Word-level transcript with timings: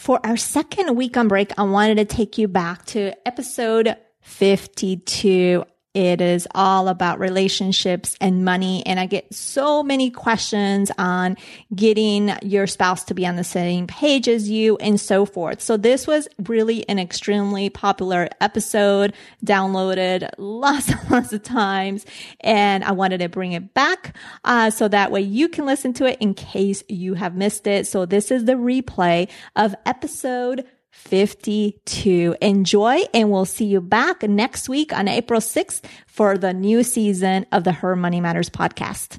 For 0.00 0.18
our 0.24 0.38
second 0.38 0.96
week 0.96 1.18
on 1.18 1.28
break, 1.28 1.52
I 1.58 1.62
wanted 1.64 1.96
to 1.96 2.06
take 2.06 2.38
you 2.38 2.48
back 2.48 2.86
to 2.86 3.12
episode 3.28 3.94
52 4.22 5.62
it 5.92 6.20
is 6.20 6.46
all 6.54 6.86
about 6.86 7.18
relationships 7.18 8.16
and 8.20 8.44
money. 8.44 8.84
And 8.86 9.00
I 9.00 9.06
get 9.06 9.34
so 9.34 9.82
many 9.82 10.10
questions 10.10 10.92
on 10.98 11.36
getting 11.74 12.30
your 12.42 12.68
spouse 12.68 13.02
to 13.04 13.14
be 13.14 13.26
on 13.26 13.34
the 13.34 13.44
same 13.44 13.88
page 13.88 14.28
as 14.28 14.48
you 14.48 14.76
and 14.76 15.00
so 15.00 15.26
forth. 15.26 15.60
So 15.60 15.76
this 15.76 16.06
was 16.06 16.28
really 16.44 16.88
an 16.88 17.00
extremely 17.00 17.70
popular 17.70 18.28
episode, 18.40 19.14
downloaded 19.44 20.30
lots 20.38 20.90
and 20.90 21.00
lots 21.10 21.32
of 21.32 21.42
times. 21.42 22.06
And 22.40 22.84
I 22.84 22.92
wanted 22.92 23.18
to 23.18 23.28
bring 23.28 23.52
it 23.52 23.74
back, 23.74 24.16
uh, 24.44 24.70
so 24.70 24.86
that 24.88 25.10
way 25.10 25.22
you 25.22 25.48
can 25.48 25.66
listen 25.66 25.92
to 25.94 26.06
it 26.06 26.18
in 26.20 26.34
case 26.34 26.84
you 26.88 27.14
have 27.14 27.34
missed 27.34 27.66
it. 27.66 27.86
So 27.88 28.06
this 28.06 28.30
is 28.30 28.44
the 28.44 28.52
replay 28.52 29.28
of 29.56 29.74
episode 29.84 30.66
52. 31.00 32.36
Enjoy 32.40 33.00
and 33.12 33.30
we'll 33.30 33.44
see 33.44 33.64
you 33.64 33.80
back 33.80 34.22
next 34.22 34.68
week 34.68 34.92
on 34.92 35.08
April 35.08 35.40
6th 35.40 35.82
for 36.06 36.38
the 36.38 36.52
new 36.52 36.82
season 36.82 37.46
of 37.50 37.64
the 37.64 37.72
Her 37.72 37.96
Money 37.96 38.20
Matters 38.20 38.50
podcast. 38.50 39.18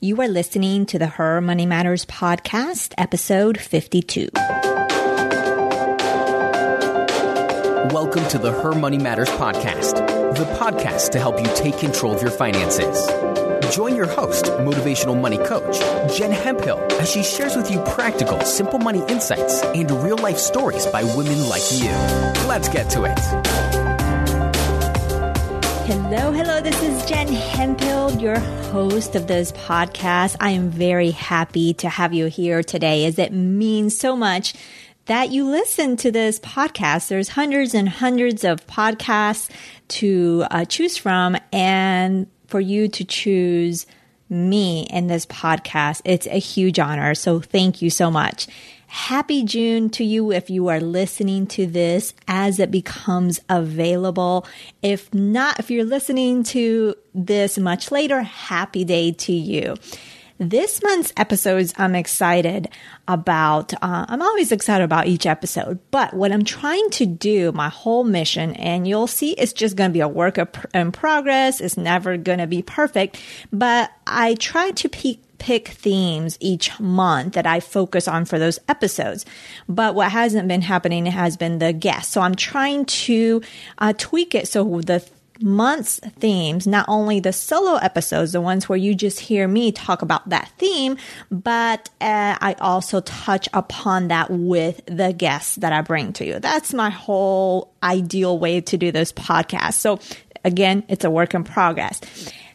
You 0.00 0.20
are 0.20 0.28
listening 0.28 0.86
to 0.86 0.98
the 0.98 1.06
Her 1.06 1.40
Money 1.40 1.66
Matters 1.66 2.04
podcast, 2.06 2.94
episode 2.98 3.60
52. 3.60 4.28
Welcome 7.92 8.26
to 8.28 8.38
the 8.38 8.52
Her 8.62 8.72
Money 8.72 8.98
Matters 8.98 9.28
podcast, 9.30 9.94
the 10.36 10.44
podcast 10.56 11.10
to 11.10 11.18
help 11.18 11.38
you 11.38 11.46
take 11.54 11.78
control 11.78 12.14
of 12.14 12.22
your 12.22 12.30
finances. 12.30 13.08
Join 13.70 13.94
your 13.94 14.06
host, 14.06 14.46
motivational 14.46 15.20
money 15.20 15.36
coach, 15.36 15.78
Jen 16.16 16.32
Hemphill, 16.32 16.78
as 17.00 17.10
she 17.10 17.22
shares 17.22 17.54
with 17.54 17.70
you 17.70 17.80
practical, 17.82 18.40
simple 18.40 18.78
money 18.78 19.02
insights 19.08 19.62
and 19.62 19.90
real 20.02 20.16
life 20.16 20.38
stories 20.38 20.86
by 20.86 21.04
women 21.04 21.48
like 21.48 21.62
you. 21.72 21.90
Let's 22.48 22.68
get 22.68 22.88
to 22.90 23.04
it. 23.04 23.18
Hello, 25.86 26.32
hello. 26.32 26.60
This 26.62 26.82
is 26.82 27.04
Jen 27.04 27.28
Hemphill, 27.28 28.18
your 28.18 28.38
host 28.38 29.14
of 29.14 29.26
this 29.26 29.52
podcast. 29.52 30.36
I 30.40 30.50
am 30.50 30.70
very 30.70 31.10
happy 31.10 31.74
to 31.74 31.90
have 31.90 32.14
you 32.14 32.26
here 32.26 32.62
today 32.62 33.04
as 33.04 33.18
it 33.18 33.32
means 33.32 33.98
so 33.98 34.16
much 34.16 34.54
that 35.06 35.30
you 35.30 35.44
listen 35.44 35.96
to 35.98 36.10
this 36.10 36.40
podcast. 36.40 37.08
There's 37.08 37.28
hundreds 37.28 37.74
and 37.74 37.88
hundreds 37.88 38.44
of 38.44 38.66
podcasts 38.66 39.50
to 39.88 40.44
uh, 40.50 40.64
choose 40.64 40.96
from 40.96 41.36
and 41.52 42.28
for 42.48 42.60
you 42.60 42.88
to 42.88 43.04
choose 43.04 43.86
me 44.28 44.86
in 44.90 45.06
this 45.06 45.24
podcast. 45.26 46.02
It's 46.04 46.26
a 46.26 46.38
huge 46.38 46.78
honor. 46.78 47.14
So 47.14 47.40
thank 47.40 47.80
you 47.80 47.90
so 47.90 48.10
much. 48.10 48.46
Happy 48.88 49.44
June 49.44 49.90
to 49.90 50.04
you 50.04 50.32
if 50.32 50.48
you 50.48 50.68
are 50.68 50.80
listening 50.80 51.46
to 51.48 51.66
this 51.66 52.14
as 52.26 52.58
it 52.58 52.70
becomes 52.70 53.38
available. 53.48 54.46
If 54.82 55.12
not, 55.12 55.60
if 55.60 55.70
you're 55.70 55.84
listening 55.84 56.42
to 56.44 56.94
this 57.14 57.58
much 57.58 57.90
later, 57.92 58.22
happy 58.22 58.84
day 58.84 59.12
to 59.12 59.32
you. 59.32 59.76
This 60.40 60.80
month's 60.84 61.12
episodes, 61.16 61.74
I'm 61.78 61.96
excited 61.96 62.68
about. 63.08 63.74
Uh, 63.74 64.06
I'm 64.08 64.22
always 64.22 64.52
excited 64.52 64.84
about 64.84 65.08
each 65.08 65.26
episode, 65.26 65.80
but 65.90 66.14
what 66.14 66.30
I'm 66.30 66.44
trying 66.44 66.90
to 66.90 67.06
do, 67.06 67.50
my 67.50 67.68
whole 67.68 68.04
mission, 68.04 68.52
and 68.54 68.86
you'll 68.86 69.08
see 69.08 69.32
it's 69.32 69.52
just 69.52 69.74
going 69.74 69.90
to 69.90 69.92
be 69.92 70.00
a 70.00 70.06
work 70.06 70.38
in 70.72 70.92
progress. 70.92 71.60
It's 71.60 71.76
never 71.76 72.16
going 72.16 72.38
to 72.38 72.46
be 72.46 72.62
perfect, 72.62 73.20
but 73.52 73.90
I 74.06 74.34
try 74.34 74.70
to 74.70 74.88
pick 74.88 75.18
pick 75.38 75.68
themes 75.68 76.36
each 76.40 76.78
month 76.80 77.34
that 77.34 77.46
I 77.46 77.60
focus 77.60 78.08
on 78.08 78.24
for 78.24 78.40
those 78.40 78.58
episodes. 78.68 79.24
But 79.68 79.94
what 79.94 80.10
hasn't 80.10 80.48
been 80.48 80.62
happening 80.62 81.06
has 81.06 81.36
been 81.36 81.58
the 81.58 81.72
guests. 81.72 82.12
So 82.12 82.20
I'm 82.20 82.34
trying 82.34 82.86
to 82.86 83.40
uh, 83.78 83.92
tweak 83.96 84.34
it 84.34 84.48
so 84.48 84.80
the 84.80 85.04
month's 85.40 85.98
themes, 86.18 86.66
not 86.66 86.84
only 86.88 87.20
the 87.20 87.32
solo 87.32 87.76
episodes, 87.76 88.32
the 88.32 88.40
ones 88.40 88.68
where 88.68 88.78
you 88.78 88.94
just 88.94 89.20
hear 89.20 89.46
me 89.48 89.72
talk 89.72 90.02
about 90.02 90.28
that 90.28 90.50
theme, 90.58 90.96
but 91.30 91.88
uh, 92.00 92.36
I 92.40 92.56
also 92.60 93.00
touch 93.00 93.48
upon 93.52 94.08
that 94.08 94.30
with 94.30 94.80
the 94.86 95.12
guests 95.12 95.56
that 95.56 95.72
I 95.72 95.80
bring 95.82 96.12
to 96.14 96.26
you. 96.26 96.38
That's 96.40 96.74
my 96.74 96.90
whole 96.90 97.72
ideal 97.82 98.38
way 98.38 98.60
to 98.62 98.76
do 98.76 98.92
this 98.92 99.12
podcast. 99.12 99.74
So 99.74 100.00
again, 100.44 100.84
it's 100.88 101.04
a 101.04 101.10
work 101.10 101.34
in 101.34 101.44
progress. 101.44 102.00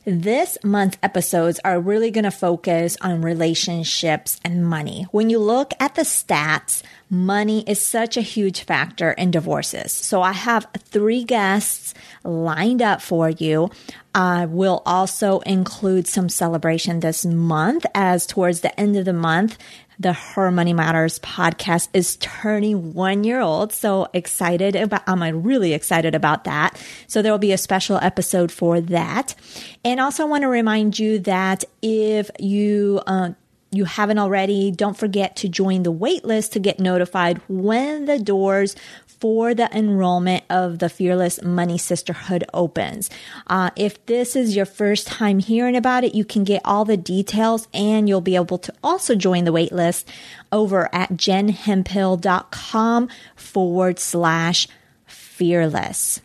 This 0.05 0.57
month's 0.65 0.97
episodes 1.01 1.61
are 1.63 1.79
really 1.79 2.11
going 2.11 2.25
to 2.25 2.31
focus 2.31 2.97
on 2.99 3.21
relationships 3.21 4.37
and 4.43 4.67
money. 4.67 5.07
When 5.11 5.29
you 5.29 5.39
look 5.39 5.73
at 5.79 5.95
the 5.95 6.01
stats, 6.01 6.83
money 7.09 7.63
is 7.69 7.81
such 7.81 8.17
a 8.17 8.21
huge 8.21 8.65
factor 8.65 9.11
in 9.11 9.31
divorces. 9.31 9.93
So 9.93 10.21
I 10.21 10.33
have 10.33 10.67
three 10.77 11.23
guests 11.23 11.93
lined 12.25 12.81
up 12.81 13.01
for 13.01 13.29
you. 13.29 13.71
I 14.13 14.45
will 14.45 14.83
also 14.85 15.39
include 15.39 16.07
some 16.07 16.27
celebration 16.27 16.99
this 16.99 17.25
month 17.25 17.85
as 17.95 18.27
towards 18.27 18.59
the 18.59 18.77
end 18.77 18.97
of 18.97 19.05
the 19.05 19.13
month, 19.13 19.57
the 19.99 20.13
Her 20.13 20.51
Money 20.51 20.73
Matters 20.73 21.19
podcast 21.19 21.89
is 21.93 22.17
turning 22.17 22.93
one 22.93 23.23
year 23.23 23.41
old. 23.41 23.73
So 23.73 24.07
excited 24.13 24.75
about, 24.75 25.03
I'm 25.07 25.43
really 25.43 25.73
excited 25.73 26.15
about 26.15 26.43
that. 26.45 26.81
So 27.07 27.21
there 27.21 27.31
will 27.31 27.39
be 27.39 27.51
a 27.51 27.57
special 27.57 27.97
episode 27.97 28.51
for 28.51 28.81
that. 28.81 29.35
And 29.85 29.99
also 29.99 30.23
I 30.23 30.27
want 30.27 30.43
to 30.43 30.47
remind 30.47 30.99
you 30.99 31.19
that 31.19 31.63
if 31.81 32.29
you, 32.39 33.01
uh, 33.07 33.31
you 33.73 33.85
haven't 33.85 34.19
already, 34.19 34.71
don't 34.71 34.97
forget 34.97 35.35
to 35.37 35.49
join 35.49 35.83
the 35.83 35.93
waitlist 35.93 36.51
to 36.51 36.59
get 36.59 36.79
notified 36.79 37.41
when 37.47 38.05
the 38.05 38.19
doors 38.19 38.75
for 39.05 39.53
the 39.53 39.73
enrollment 39.75 40.43
of 40.49 40.79
the 40.79 40.89
Fearless 40.89 41.41
Money 41.41 41.77
Sisterhood 41.77 42.43
opens. 42.53 43.09
Uh, 43.47 43.69
if 43.75 44.05
this 44.05 44.35
is 44.35 44.55
your 44.55 44.65
first 44.65 45.07
time 45.07 45.39
hearing 45.39 45.77
about 45.77 46.03
it, 46.03 46.13
you 46.13 46.25
can 46.25 46.43
get 46.43 46.61
all 46.65 46.83
the 46.83 46.97
details 46.97 47.67
and 47.73 48.09
you'll 48.09 48.19
be 48.19 48.35
able 48.35 48.57
to 48.57 48.73
also 48.83 49.15
join 49.15 49.45
the 49.45 49.53
waitlist 49.53 50.03
over 50.51 50.93
at 50.93 51.11
jenhemphill.com 51.11 53.09
forward 53.35 53.97
slash 53.97 54.67
fearless. 55.05 56.19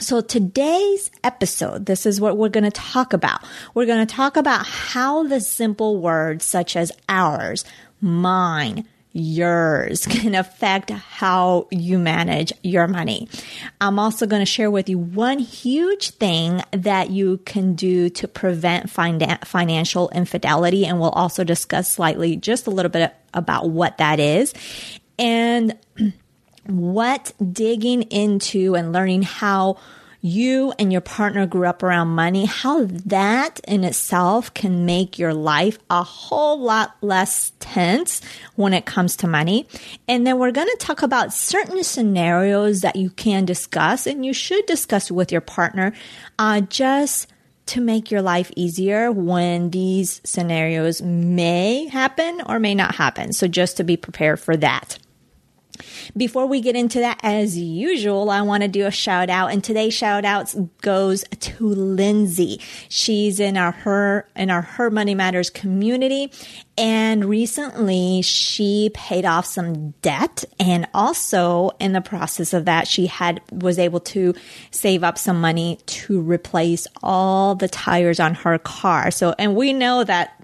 So 0.00 0.22
today's 0.22 1.10
episode, 1.22 1.84
this 1.84 2.06
is 2.06 2.22
what 2.22 2.38
we're 2.38 2.48
going 2.48 2.64
to 2.64 2.70
talk 2.70 3.12
about. 3.12 3.44
We're 3.74 3.84
going 3.84 4.06
to 4.06 4.14
talk 4.14 4.38
about 4.38 4.66
how 4.66 5.24
the 5.24 5.42
simple 5.42 5.98
words 5.98 6.46
such 6.46 6.74
as 6.74 6.90
ours, 7.06 7.66
mine, 8.00 8.88
yours 9.12 10.06
can 10.10 10.34
affect 10.34 10.88
how 10.88 11.68
you 11.70 11.98
manage 11.98 12.50
your 12.62 12.88
money. 12.88 13.28
I'm 13.78 13.98
also 13.98 14.26
going 14.26 14.40
to 14.40 14.46
share 14.46 14.70
with 14.70 14.88
you 14.88 14.98
one 14.98 15.38
huge 15.38 16.12
thing 16.12 16.62
that 16.70 17.10
you 17.10 17.36
can 17.44 17.74
do 17.74 18.08
to 18.08 18.26
prevent 18.26 18.88
financial 18.88 20.08
infidelity. 20.08 20.86
And 20.86 20.98
we'll 20.98 21.10
also 21.10 21.44
discuss 21.44 21.92
slightly 21.92 22.36
just 22.36 22.66
a 22.66 22.70
little 22.70 22.90
bit 22.90 23.14
about 23.34 23.68
what 23.68 23.98
that 23.98 24.18
is. 24.18 24.54
And 25.18 25.76
what 26.70 27.32
digging 27.52 28.02
into 28.02 28.74
and 28.74 28.92
learning 28.92 29.22
how 29.22 29.78
you 30.22 30.72
and 30.78 30.92
your 30.92 31.00
partner 31.00 31.46
grew 31.46 31.66
up 31.66 31.82
around 31.82 32.08
money, 32.08 32.44
how 32.44 32.84
that 32.84 33.60
in 33.66 33.84
itself 33.84 34.52
can 34.52 34.84
make 34.84 35.18
your 35.18 35.32
life 35.32 35.78
a 35.88 36.02
whole 36.02 36.60
lot 36.60 36.94
less 37.00 37.52
tense 37.58 38.20
when 38.54 38.74
it 38.74 38.84
comes 38.84 39.16
to 39.16 39.26
money. 39.26 39.66
And 40.06 40.26
then 40.26 40.38
we're 40.38 40.50
going 40.50 40.68
to 40.68 40.76
talk 40.78 41.02
about 41.02 41.32
certain 41.32 41.82
scenarios 41.82 42.82
that 42.82 42.96
you 42.96 43.10
can 43.10 43.44
discuss 43.44 44.06
and 44.06 44.24
you 44.24 44.34
should 44.34 44.66
discuss 44.66 45.10
with 45.10 45.32
your 45.32 45.40
partner, 45.40 45.92
uh, 46.38 46.60
just 46.62 47.26
to 47.66 47.80
make 47.80 48.10
your 48.10 48.20
life 48.20 48.50
easier 48.56 49.12
when 49.12 49.70
these 49.70 50.20
scenarios 50.24 51.00
may 51.00 51.86
happen 51.86 52.42
or 52.46 52.58
may 52.58 52.74
not 52.74 52.96
happen. 52.96 53.32
So 53.32 53.46
just 53.46 53.76
to 53.76 53.84
be 53.84 53.96
prepared 53.96 54.40
for 54.40 54.56
that. 54.56 54.98
Before 56.16 56.46
we 56.46 56.60
get 56.60 56.76
into 56.76 57.00
that, 57.00 57.20
as 57.22 57.58
usual, 57.58 58.30
I 58.30 58.42
want 58.42 58.62
to 58.62 58.68
do 58.68 58.86
a 58.86 58.90
shout 58.90 59.30
out 59.30 59.52
and 59.52 59.62
today's 59.62 59.94
shout 59.94 60.24
out 60.24 60.54
goes 60.82 61.24
to 61.40 61.66
Lindsay. 61.66 62.60
She's 62.88 63.40
in 63.40 63.56
our 63.56 63.72
her, 63.72 64.28
in 64.36 64.50
our 64.50 64.62
Her 64.62 64.90
Money 64.90 65.14
Matters 65.14 65.50
community. 65.50 66.32
And 66.78 67.26
recently 67.26 68.22
she 68.22 68.90
paid 68.94 69.26
off 69.26 69.44
some 69.44 69.90
debt 70.02 70.44
and 70.58 70.88
also 70.94 71.70
in 71.78 71.92
the 71.92 72.00
process 72.00 72.54
of 72.54 72.64
that, 72.64 72.88
she 72.88 73.06
had, 73.06 73.42
was 73.52 73.78
able 73.78 74.00
to 74.00 74.34
save 74.70 75.04
up 75.04 75.18
some 75.18 75.40
money 75.40 75.78
to 75.86 76.20
replace 76.20 76.86
all 77.02 77.54
the 77.54 77.68
tires 77.68 78.18
on 78.18 78.34
her 78.34 78.58
car. 78.58 79.10
So, 79.10 79.34
and 79.38 79.54
we 79.54 79.72
know 79.72 80.04
that 80.04 80.39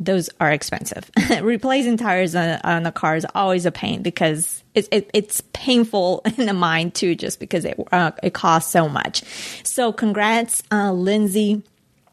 those 0.00 0.30
are 0.40 0.50
expensive. 0.50 1.10
Replacing 1.42 1.98
tires 1.98 2.34
on, 2.34 2.58
on 2.64 2.86
a 2.86 2.92
car 2.92 3.16
is 3.16 3.26
always 3.34 3.66
a 3.66 3.70
pain 3.70 4.02
because 4.02 4.64
it's 4.74 4.88
it, 4.90 5.10
it's 5.12 5.42
painful 5.52 6.22
in 6.38 6.46
the 6.46 6.54
mind 6.54 6.94
too, 6.94 7.14
just 7.14 7.38
because 7.38 7.64
it 7.66 7.78
uh, 7.92 8.10
it 8.22 8.32
costs 8.32 8.72
so 8.72 8.88
much. 8.88 9.22
So 9.62 9.92
congrats, 9.92 10.62
uh, 10.72 10.90
Lindsay. 10.90 11.62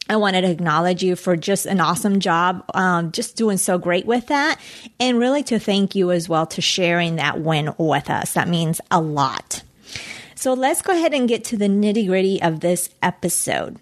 I 0.10 0.16
wanted 0.16 0.42
to 0.42 0.50
acknowledge 0.50 1.04
you 1.04 1.18
for 1.18 1.36
just 1.36 1.66
an 1.66 1.82
awesome 1.82 2.22
job, 2.22 2.64
um, 2.74 3.12
just 3.12 3.36
doing 3.36 3.58
so 3.58 3.78
great 3.78 4.06
with 4.06 4.28
that. 4.28 4.58
And 5.02 5.20
really 5.20 5.44
to 5.44 5.60
thank 5.60 5.96
you 5.96 6.12
as 6.12 6.30
well 6.30 6.46
to 6.48 6.62
sharing 6.62 7.18
that 7.18 7.42
win 7.42 7.74
with 7.78 8.10
us. 8.10 8.32
That 8.34 8.48
means 8.48 8.80
a 8.90 9.02
lot. 9.02 9.64
So 10.36 10.54
let's 10.54 10.82
go 10.82 10.94
ahead 10.94 11.14
and 11.14 11.28
get 11.28 11.44
to 11.46 11.58
the 11.58 11.68
nitty 11.68 12.08
gritty 12.08 12.42
of 12.42 12.62
this 12.62 12.90
episode. 13.04 13.80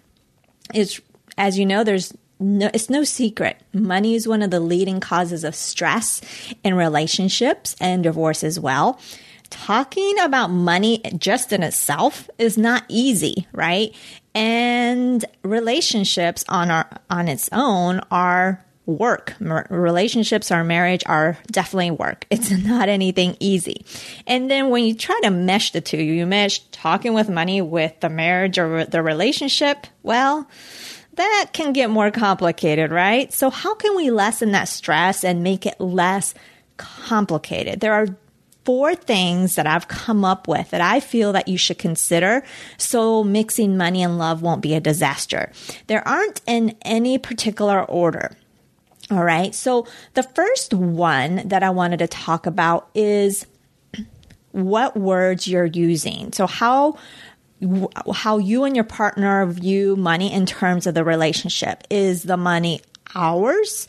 It's, 0.74 1.00
as 1.38 1.60
you 1.60 1.64
know, 1.64 1.84
there's 1.84 2.12
no, 2.38 2.70
it's 2.74 2.90
no 2.90 3.04
secret. 3.04 3.58
Money 3.72 4.14
is 4.14 4.28
one 4.28 4.42
of 4.42 4.50
the 4.50 4.60
leading 4.60 5.00
causes 5.00 5.44
of 5.44 5.54
stress 5.54 6.20
in 6.62 6.74
relationships 6.74 7.76
and 7.80 8.02
divorce 8.02 8.44
as 8.44 8.60
well. 8.60 9.00
Talking 9.48 10.18
about 10.20 10.50
money 10.50 11.00
just 11.16 11.52
in 11.52 11.62
itself 11.62 12.28
is 12.38 12.58
not 12.58 12.84
easy, 12.88 13.46
right? 13.52 13.94
And 14.34 15.24
relationships 15.42 16.44
on 16.48 16.70
our 16.70 16.88
on 17.08 17.28
its 17.28 17.48
own 17.52 18.00
are 18.10 18.62
work. 18.86 19.34
Relationships 19.40 20.52
or 20.52 20.62
marriage 20.62 21.02
are 21.06 21.38
definitely 21.50 21.90
work. 21.90 22.26
It's 22.30 22.50
not 22.50 22.88
anything 22.88 23.36
easy. 23.40 23.84
And 24.26 24.50
then 24.50 24.70
when 24.70 24.84
you 24.84 24.94
try 24.94 25.18
to 25.24 25.30
mesh 25.30 25.72
the 25.72 25.80
two, 25.80 25.96
you 25.96 26.26
mesh 26.26 26.60
talking 26.70 27.14
with 27.14 27.28
money 27.28 27.60
with 27.62 27.98
the 28.00 28.08
marriage 28.08 28.58
or 28.58 28.84
the 28.84 29.02
relationship, 29.02 29.86
well, 30.02 30.48
that 31.16 31.50
can 31.52 31.72
get 31.72 31.90
more 31.90 32.10
complicated, 32.10 32.90
right? 32.90 33.32
So 33.32 33.50
how 33.50 33.74
can 33.74 33.96
we 33.96 34.10
lessen 34.10 34.52
that 34.52 34.68
stress 34.68 35.24
and 35.24 35.42
make 35.42 35.66
it 35.66 35.80
less 35.80 36.34
complicated? 36.76 37.80
There 37.80 37.94
are 37.94 38.06
four 38.66 38.96
things 38.96 39.54
that 39.54 39.66
I've 39.66 39.86
come 39.86 40.24
up 40.24 40.48
with 40.48 40.70
that 40.70 40.80
I 40.80 40.98
feel 41.00 41.32
that 41.32 41.46
you 41.46 41.56
should 41.56 41.78
consider 41.78 42.42
so 42.78 43.22
mixing 43.22 43.76
money 43.76 44.02
and 44.02 44.18
love 44.18 44.42
won't 44.42 44.60
be 44.60 44.74
a 44.74 44.80
disaster. 44.80 45.52
There 45.86 46.06
aren't 46.06 46.42
in 46.46 46.76
any 46.82 47.16
particular 47.16 47.84
order. 47.84 48.36
All 49.10 49.22
right. 49.22 49.54
So 49.54 49.86
the 50.14 50.24
first 50.24 50.74
one 50.74 51.48
that 51.48 51.62
I 51.62 51.70
wanted 51.70 51.98
to 51.98 52.08
talk 52.08 52.46
about 52.46 52.90
is 52.92 53.46
what 54.50 54.96
words 54.96 55.46
you're 55.46 55.64
using. 55.64 56.32
So 56.32 56.48
how 56.48 56.98
how 58.14 58.38
you 58.38 58.64
and 58.64 58.76
your 58.76 58.84
partner 58.84 59.46
view 59.46 59.96
money 59.96 60.32
in 60.32 60.46
terms 60.46 60.86
of 60.86 60.94
the 60.94 61.04
relationship. 61.04 61.84
Is 61.90 62.22
the 62.22 62.36
money 62.36 62.80
ours? 63.14 63.86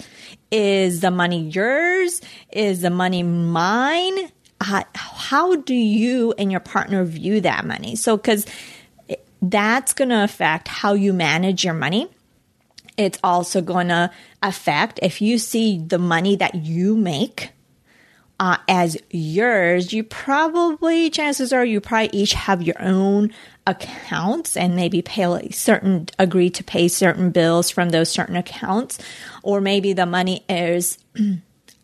Is 0.51 1.01
the 1.01 1.11
money 1.11 1.49
yours? 1.49 2.21
Is 2.51 2.81
the 2.81 2.89
money 2.89 3.23
mine? 3.23 4.31
uh, 4.61 4.83
how 4.95 5.55
do 5.55 5.73
you 5.73 6.33
and 6.37 6.51
your 6.51 6.59
partner 6.59 7.03
view 7.03 7.41
that 7.41 7.65
money? 7.65 7.95
So, 7.95 8.17
because 8.17 8.45
that's 9.41 9.93
going 9.93 10.09
to 10.09 10.23
affect 10.23 10.67
how 10.67 10.93
you 10.93 11.13
manage 11.13 11.63
your 11.63 11.73
money. 11.73 12.09
It's 12.97 13.19
also 13.23 13.61
going 13.61 13.89
to 13.89 14.09
affect 14.41 14.99
if 15.03 15.21
you 15.21 15.37
see 15.37 15.77
the 15.77 15.99
money 15.99 16.35
that 16.37 16.55
you 16.55 16.97
make 16.97 17.51
uh, 18.39 18.57
as 18.67 18.97
yours, 19.09 19.93
you 19.93 20.03
probably, 20.03 21.09
chances 21.09 21.51
are, 21.51 21.65
you 21.65 21.81
probably 21.81 22.09
each 22.13 22.33
have 22.33 22.61
your 22.61 22.81
own 22.81 23.33
accounts 23.65 24.55
and 24.55 24.75
maybe 24.75 25.01
pay 25.01 25.49
certain, 25.49 26.07
agree 26.19 26.49
to 26.51 26.63
pay 26.63 26.87
certain 26.87 27.31
bills 27.31 27.71
from 27.71 27.89
those 27.89 28.09
certain 28.09 28.35
accounts. 28.35 28.99
Or 29.41 29.59
maybe 29.59 29.93
the 29.93 30.05
money 30.05 30.45
is 30.47 30.99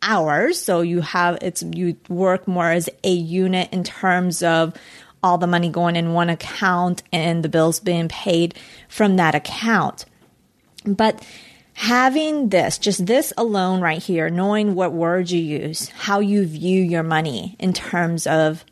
ours. 0.03 0.61
So 0.61 0.81
you 0.81 1.01
have 1.01 1.39
it's 1.41 1.63
you 1.63 1.97
work 2.07 2.47
more 2.47 2.69
as 2.69 2.89
a 3.03 3.11
unit 3.11 3.69
in 3.71 3.83
terms 3.83 4.44
of 4.44 4.73
all 5.23 5.38
the 5.38 5.47
money 5.47 5.69
going 5.69 5.95
in 5.95 6.13
one 6.13 6.29
account 6.29 7.01
and 7.11 7.44
the 7.44 7.49
bills 7.49 7.79
being 7.79 8.09
paid 8.09 8.56
from 8.89 9.15
that 9.15 9.33
account. 9.33 10.06
But 10.85 11.25
having 11.73 12.49
this, 12.49 12.77
just 12.77 13.05
this 13.05 13.33
alone 13.37 13.81
right 13.81 14.01
here, 14.01 14.29
knowing 14.29 14.75
what 14.75 14.93
words 14.93 15.31
you 15.31 15.41
use, 15.41 15.89
how 15.89 16.19
you 16.19 16.45
view 16.45 16.81
your 16.81 17.03
money 17.03 17.55
in 17.59 17.73
terms 17.73 18.27
of 18.27 18.63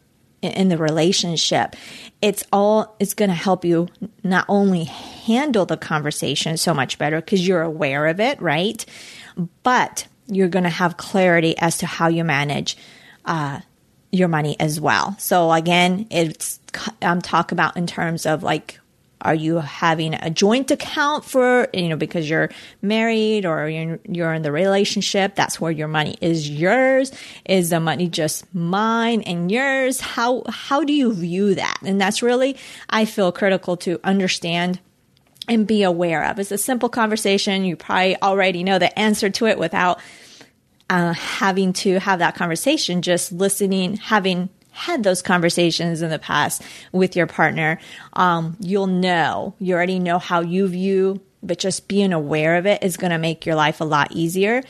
in 0.42 0.69
the 0.69 0.77
relationship, 0.77 1.75
it's 2.21 2.44
all 2.51 2.95
it's 3.00 3.13
going 3.13 3.30
to 3.30 3.36
help 3.36 3.63
you 3.63 3.88
not 4.24 4.45
only 4.50 4.86
handle 4.86 5.65
the 5.65 5.77
conversation 5.77 6.57
so 6.57 6.74
much 6.74 6.98
better 6.98 7.21
because 7.21 7.48
you're 7.48 7.62
aware 7.62 8.07
of 8.07 8.19
it, 8.19 8.42
right? 8.42 8.83
But 9.62 10.07
you're 10.27 10.48
going 10.48 10.63
to 10.63 10.69
have 10.69 10.98
clarity 10.98 11.57
as 11.57 11.77
to 11.80 11.86
how 11.86 12.07
you 12.07 12.24
manage 12.24 12.75
uh, 13.25 13.59
your 14.12 14.27
money 14.27 14.56
as 14.59 14.80
well. 14.80 15.15
So 15.19 15.51
again, 15.51 16.07
it's 16.09 16.59
I'm 17.01 17.21
talking 17.21 17.56
about 17.56 17.77
in 17.77 17.86
terms 17.86 18.25
of 18.25 18.42
like 18.44 18.80
are 19.22 19.36
you 19.36 19.58
having 19.58 20.14
a 20.14 20.30
joint 20.30 20.72
account 20.72 21.24
for 21.24 21.68
you 21.74 21.90
know 21.90 21.96
because 21.96 22.30
you're 22.30 22.50
married 22.82 23.46
or 23.46 23.70
you're, 23.70 24.00
you're 24.08 24.34
in 24.34 24.42
the 24.42 24.52
relationship 24.52 25.36
that's 25.36 25.60
where 25.60 25.72
your 25.72 25.88
money 25.88 26.16
is 26.22 26.50
yours 26.50 27.12
is 27.46 27.70
the 27.70 27.80
money 27.80 28.08
just 28.08 28.54
mine 28.54 29.22
and 29.22 29.52
yours 29.52 30.00
how 30.00 30.44
how 30.48 30.84
do 30.84 30.94
you 30.94 31.14
view 31.14 31.56
that 31.56 31.78
and 31.84 32.00
that's 32.00 32.22
really 32.22 32.58
i 32.90 33.06
feel 33.06 33.32
critical 33.32 33.78
to 33.78 34.00
understand 34.04 34.80
and 35.48 35.68
be 35.68 35.84
aware 35.84 36.24
of. 36.26 36.40
It's 36.40 36.52
a 36.52 36.58
simple 36.58 36.88
conversation. 36.88 37.66
You 37.66 37.76
probably 37.76 38.22
already 38.22 38.64
know 38.64 38.80
the 38.80 38.98
answer 38.98 39.30
to 39.32 39.48
it 39.48 39.58
without 39.58 40.00
uh, 40.90 41.14
having 41.14 41.74
to 41.74 42.00
have 42.00 42.20
that 42.20 42.36
conversation, 42.36 43.02
just 43.02 43.32
listening, 43.32 43.98
having 43.98 44.50
had 44.72 45.04
those 45.04 45.22
conversations 45.22 46.02
in 46.02 46.10
the 46.10 46.20
past 46.20 46.64
with 46.92 47.16
your 47.16 47.28
partner. 47.28 47.80
Um, 48.14 48.58
you'll 48.60 48.88
know, 48.88 49.54
you 49.60 49.76
already 49.76 50.00
know 50.00 50.18
how 50.18 50.42
you 50.42 50.68
view, 50.68 51.22
but 51.44 51.60
just 51.60 51.88
being 51.88 52.14
aware 52.14 52.56
of 52.56 52.66
it 52.66 52.84
is 52.84 52.98
going 52.98 53.12
to 53.12 53.18
make 53.18 53.46
your 53.46 53.56
life 53.56 53.82
a 53.82 53.86
lot 53.86 54.12
easier. 54.12 54.64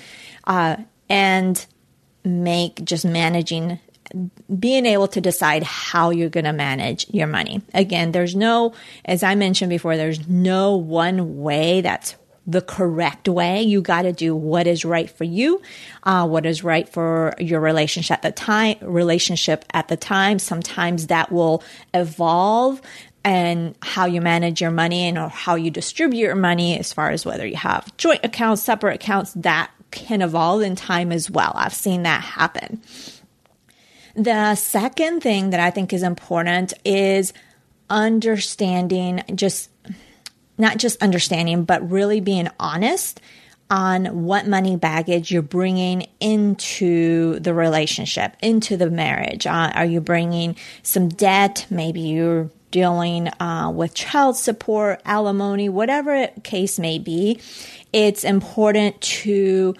Uh, 0.45 0.77
and 1.09 1.65
make 2.23 2.83
just 2.83 3.05
managing 3.05 3.79
being 4.59 4.85
able 4.85 5.07
to 5.07 5.21
decide 5.21 5.63
how 5.63 6.09
you're 6.09 6.29
going 6.29 6.45
to 6.45 6.53
manage 6.53 7.09
your 7.11 7.27
money. 7.27 7.61
Again, 7.73 8.11
there's 8.11 8.35
no, 8.35 8.73
as 9.05 9.23
I 9.23 9.35
mentioned 9.35 9.69
before, 9.69 9.95
there's 9.95 10.27
no 10.27 10.75
one 10.75 11.41
way 11.41 11.81
that's 11.81 12.15
the 12.47 12.61
correct 12.61 13.27
way. 13.27 13.61
You 13.61 13.81
got 13.81 14.03
to 14.03 14.11
do 14.11 14.35
what 14.35 14.67
is 14.67 14.83
right 14.83 15.09
for 15.09 15.23
you, 15.23 15.61
uh, 16.03 16.27
what 16.27 16.45
is 16.45 16.63
right 16.63 16.87
for 16.87 17.33
your 17.39 17.59
relationship 17.59 18.13
at 18.13 18.21
the 18.23 18.31
time. 18.31 18.77
Relationship 18.81 19.65
at 19.73 19.87
the 19.87 19.97
time. 19.97 20.39
Sometimes 20.39 21.07
that 21.07 21.31
will 21.31 21.63
evolve 21.93 22.81
and 23.23 23.75
how 23.81 24.05
you 24.05 24.21
manage 24.21 24.61
your 24.61 24.71
money 24.71 25.07
and 25.07 25.17
or 25.17 25.29
how 25.29 25.55
you 25.55 25.69
distribute 25.69 26.19
your 26.19 26.35
money 26.35 26.79
as 26.79 26.91
far 26.91 27.11
as 27.11 27.25
whether 27.25 27.45
you 27.45 27.55
have 27.55 27.95
joint 27.97 28.21
accounts, 28.23 28.63
separate 28.63 28.95
accounts, 28.95 29.33
that 29.33 29.69
can 29.91 30.21
evolve 30.21 30.61
in 30.61 30.75
time 30.75 31.11
as 31.11 31.29
well. 31.29 31.51
I've 31.55 31.73
seen 31.73 32.03
that 32.03 32.21
happen. 32.21 32.81
The 34.15 34.55
second 34.55 35.21
thing 35.21 35.51
that 35.51 35.59
I 35.59 35.69
think 35.69 35.93
is 35.93 36.03
important 36.03 36.73
is 36.83 37.33
understanding 37.89 39.21
just 39.35 39.69
not 40.57 40.77
just 40.77 41.01
understanding, 41.01 41.63
but 41.63 41.89
really 41.89 42.19
being 42.19 42.49
honest 42.59 43.19
on 43.69 44.25
what 44.25 44.45
money 44.47 44.75
baggage 44.75 45.31
you're 45.31 45.41
bringing 45.41 46.05
into 46.19 47.39
the 47.39 47.53
relationship, 47.53 48.35
into 48.41 48.75
the 48.75 48.89
marriage. 48.89 49.47
Uh, 49.47 49.71
are 49.73 49.85
you 49.85 50.01
bringing 50.01 50.57
some 50.83 51.07
debt? 51.07 51.65
Maybe 51.69 52.01
you're 52.01 52.49
dealing 52.71 53.29
uh, 53.39 53.71
with 53.73 53.93
child 53.93 54.35
support, 54.35 55.01
alimony, 55.05 55.69
whatever 55.69 56.27
case 56.43 56.79
may 56.79 56.99
be. 56.99 57.39
It's 57.93 58.23
important 58.25 58.99
to 59.01 59.73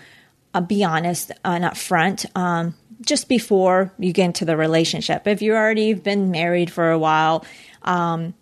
uh, 0.54 0.62
be 0.62 0.84
honest 0.84 1.32
and 1.44 1.66
upfront. 1.66 2.26
Um, 2.36 2.76
just 3.02 3.28
before 3.28 3.92
you 3.98 4.14
get 4.14 4.26
into 4.26 4.46
the 4.46 4.56
relationship. 4.56 5.28
If 5.28 5.42
you 5.42 5.56
already 5.56 5.90
have 5.90 6.04
been 6.04 6.32
married 6.32 6.72
for 6.72 6.92
a 6.92 7.00
while, 7.00 7.44
um, 7.82 8.36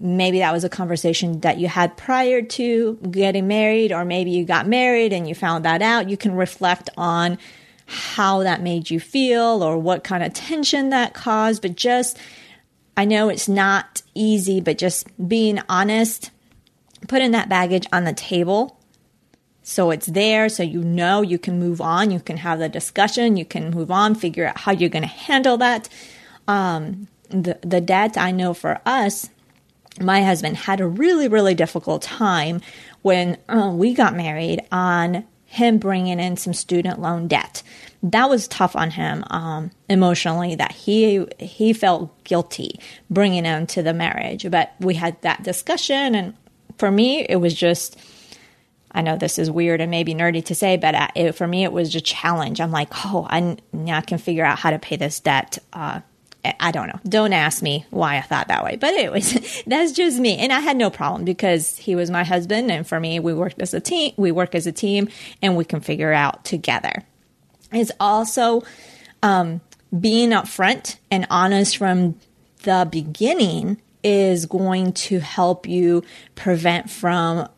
maybe 0.00 0.38
that 0.38 0.52
was 0.52 0.64
a 0.64 0.68
conversation 0.68 1.40
that 1.40 1.58
you 1.58 1.68
had 1.68 1.96
prior 1.96 2.42
to 2.42 2.94
getting 3.10 3.48
married, 3.48 3.92
or 3.92 4.04
maybe 4.04 4.30
you 4.30 4.44
got 4.44 4.66
married 4.66 5.12
and 5.12 5.28
you 5.28 5.34
found 5.34 5.64
that 5.64 5.82
out. 5.82 6.08
You 6.08 6.16
can 6.16 6.34
reflect 6.34 6.90
on 6.96 7.38
how 7.86 8.42
that 8.42 8.62
made 8.62 8.90
you 8.90 9.00
feel 9.00 9.62
or 9.62 9.78
what 9.78 10.04
kind 10.04 10.22
of 10.22 10.32
tension 10.34 10.90
that 10.90 11.14
caused. 11.14 11.62
But 11.62 11.74
just, 11.74 12.18
I 12.96 13.04
know 13.04 13.28
it's 13.28 13.48
not 13.48 14.02
easy, 14.14 14.60
but 14.60 14.78
just 14.78 15.06
being 15.28 15.60
honest, 15.68 16.30
putting 17.08 17.30
that 17.32 17.48
baggage 17.48 17.86
on 17.92 18.04
the 18.04 18.12
table 18.12 18.78
so 19.68 19.90
it's 19.90 20.06
there, 20.06 20.48
so 20.48 20.62
you 20.62 20.82
know 20.82 21.20
you 21.20 21.38
can 21.38 21.58
move 21.58 21.82
on, 21.82 22.10
you 22.10 22.20
can 22.20 22.38
have 22.38 22.58
the 22.58 22.70
discussion, 22.70 23.36
you 23.36 23.44
can 23.44 23.70
move 23.70 23.90
on, 23.90 24.14
figure 24.14 24.46
out 24.46 24.56
how 24.56 24.72
you're 24.72 24.88
going 24.88 25.02
to 25.02 25.08
handle 25.08 25.58
that. 25.58 25.90
Um, 26.48 27.06
the, 27.28 27.58
the 27.60 27.82
debt, 27.82 28.16
I 28.16 28.30
know 28.30 28.54
for 28.54 28.80
us, 28.86 29.28
my 30.00 30.22
husband 30.22 30.56
had 30.56 30.80
a 30.80 30.86
really, 30.86 31.28
really 31.28 31.54
difficult 31.54 32.02
time 32.02 32.60
when 33.02 33.38
uh, 33.48 33.72
we 33.74 33.94
got 33.94 34.14
married 34.14 34.62
on 34.70 35.24
him 35.46 35.78
bringing 35.78 36.20
in 36.20 36.36
some 36.36 36.52
student 36.52 37.00
loan 37.00 37.26
debt. 37.26 37.62
That 38.02 38.28
was 38.28 38.46
tough 38.48 38.76
on 38.76 38.90
him 38.90 39.24
um, 39.30 39.70
emotionally. 39.88 40.54
That 40.54 40.72
he 40.72 41.26
he 41.38 41.72
felt 41.72 42.22
guilty 42.24 42.80
bringing 43.10 43.44
him 43.44 43.66
to 43.68 43.82
the 43.82 43.94
marriage. 43.94 44.48
But 44.50 44.74
we 44.78 44.94
had 44.94 45.20
that 45.22 45.42
discussion, 45.42 46.14
and 46.14 46.34
for 46.76 46.90
me, 46.90 47.26
it 47.28 47.36
was 47.36 47.54
just 47.54 47.98
I 48.90 49.02
know 49.02 49.16
this 49.16 49.38
is 49.38 49.50
weird 49.50 49.80
and 49.80 49.90
maybe 49.90 50.14
nerdy 50.14 50.44
to 50.46 50.54
say, 50.54 50.76
but 50.76 50.94
uh, 50.94 51.08
it, 51.14 51.32
for 51.32 51.46
me, 51.46 51.64
it 51.64 51.72
was 51.72 51.94
a 51.94 52.00
challenge. 52.00 52.60
I'm 52.60 52.70
like, 52.70 52.88
oh, 53.06 53.26
I 53.28 53.56
now 53.72 54.00
can 54.00 54.18
figure 54.18 54.44
out 54.44 54.58
how 54.58 54.70
to 54.70 54.78
pay 54.78 54.96
this 54.96 55.20
debt. 55.20 55.58
Uh, 55.72 56.00
I 56.44 56.70
don't 56.70 56.86
know. 56.86 57.00
Don't 57.04 57.32
ask 57.32 57.62
me 57.62 57.84
why 57.90 58.16
I 58.16 58.20
thought 58.22 58.48
that 58.48 58.64
way. 58.64 58.76
But 58.76 58.94
anyways, 58.94 59.62
that's 59.66 59.92
just 59.92 60.18
me. 60.18 60.36
And 60.38 60.52
I 60.52 60.60
had 60.60 60.76
no 60.76 60.90
problem 60.90 61.24
because 61.24 61.76
he 61.76 61.94
was 61.94 62.10
my 62.10 62.24
husband. 62.24 62.70
And 62.70 62.86
for 62.86 63.00
me, 63.00 63.18
we 63.20 63.34
worked 63.34 63.60
as 63.60 63.74
a 63.74 63.80
team. 63.80 64.14
We 64.16 64.30
work 64.30 64.54
as 64.54 64.66
a 64.66 64.72
team 64.72 65.08
and 65.42 65.56
we 65.56 65.64
can 65.64 65.80
figure 65.80 66.12
out 66.12 66.44
together. 66.44 67.04
It's 67.72 67.92
also 68.00 68.62
um, 69.22 69.60
being 69.98 70.30
upfront 70.30 70.98
and 71.10 71.26
honest 71.28 71.76
from 71.76 72.18
the 72.62 72.88
beginning 72.90 73.80
is 74.02 74.46
going 74.46 74.92
to 74.92 75.18
help 75.18 75.66
you 75.66 76.04
prevent 76.34 76.88
from 76.88 77.48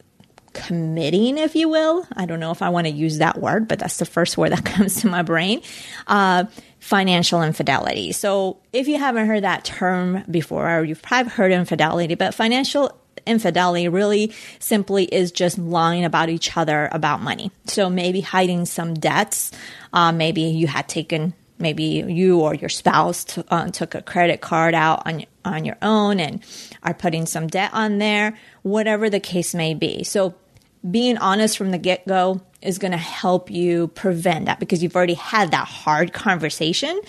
committing, 0.53 1.39
if 1.39 1.55
you 1.55 1.69
will. 1.69 2.07
I 2.15 2.27
don't 2.27 2.41
know 2.41 2.51
if 2.51 2.63
I 2.63 2.71
want 2.71 2.87
to 2.87 2.93
use 2.93 3.19
that 3.19 3.39
word, 3.39 3.69
but 3.69 3.79
that's 3.79 3.99
the 3.99 4.07
first 4.07 4.37
word 4.37 4.53
that 4.53 4.65
comes 4.65 5.01
to 5.03 5.09
my 5.09 5.23
brain. 5.23 5.63
Uh, 6.07 6.45
financial 6.81 7.43
infidelity. 7.43 8.13
So 8.13 8.59
if 8.73 8.89
you 8.89 8.99
haven't 8.99 9.27
heard 9.27 9.45
that 9.45 9.65
term 9.65 10.25
before, 10.31 10.69
or 10.69 10.85
you've 10.85 11.03
probably 11.03 11.31
heard 11.31 11.53
infidelity, 11.53 12.15
but 12.15 12.35
financial 12.35 12.99
infidelity 13.27 13.89
really 13.89 14.33
simply 14.59 15.05
is 15.05 15.31
just 15.31 15.59
lying 15.59 16.05
about 16.05 16.31
each 16.31 16.57
other 16.57 16.89
about 16.91 17.23
money. 17.23 17.51
So 17.67 17.91
maybe 17.91 18.23
hiding 18.23 18.65
some 18.65 18.95
debts. 18.95 19.53
Uh, 19.93 20.11
maybe 20.11 20.43
you 20.43 20.67
had 20.67 20.89
taken 20.89 21.35
maybe 21.59 21.85
you 22.09 22.41
or 22.41 22.55
your 22.55 22.71
spouse 22.71 23.25
t- 23.25 23.45
uh, 23.49 23.69
took 23.71 23.95
a 23.95 24.01
credit 24.01 24.41
card 24.41 24.75
out 24.75 25.07
on 25.07 25.25
on 25.45 25.65
your 25.65 25.77
own 25.83 26.19
and 26.19 26.43
are 26.83 26.95
putting 26.95 27.27
some 27.27 27.47
debt 27.47 27.71
on 27.75 27.99
there 27.99 28.37
whatever 28.63 29.11
the 29.11 29.21
case 29.21 29.55
may 29.55 29.75
be 29.75 30.03
so 30.03 30.35
being 30.91 31.19
honest 31.19 31.59
from 31.59 31.71
the 31.71 31.79
get-go 31.79 32.41
is 32.63 32.79
going 32.79 32.93
to 32.93 32.99
help 32.99 33.51
you 33.51 33.89
prevent 33.89 34.47
that 34.47 34.61
because 34.61 34.83
you've 34.83 34.97
already 34.97 35.15
had 35.15 35.51
that 35.51 35.67
hard 35.67 36.13
conversation 36.13 37.01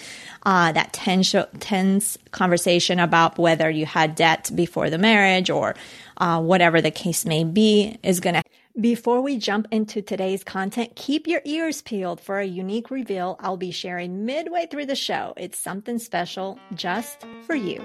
uh, 0.44 0.72
that 0.72 0.92
tense, 0.94 1.36
tense 1.60 2.18
conversation 2.32 3.00
about 3.00 3.38
whether 3.38 3.70
you 3.70 3.86
had 3.86 4.16
debt 4.16 4.50
before 4.56 4.90
the 4.90 4.98
marriage 4.98 5.50
or 5.50 5.76
uh, 6.18 6.42
whatever 6.42 6.82
the 6.82 6.92
case 6.92 7.26
may 7.26 7.44
be 7.44 7.98
is 8.04 8.20
going 8.20 8.36
to 8.36 8.42
before 8.80 9.20
we 9.20 9.38
jump 9.38 9.68
into 9.72 10.02
today's 10.02 10.46
content, 10.46 10.96
keep 10.96 11.28
your 11.28 11.42
ears 11.44 11.82
peeled 11.82 12.22
for 12.22 12.40
a 12.40 12.46
unique 12.46 12.90
reveal 12.90 13.36
I'll 13.42 13.58
be 13.58 13.72
sharing 13.72 14.26
midway 14.26 14.66
through 14.66 14.86
the 14.86 14.96
show. 14.96 15.34
It's 15.36 15.60
something 15.60 16.00
special 16.00 16.58
just 16.74 17.26
for 17.46 17.54
you. 17.56 17.82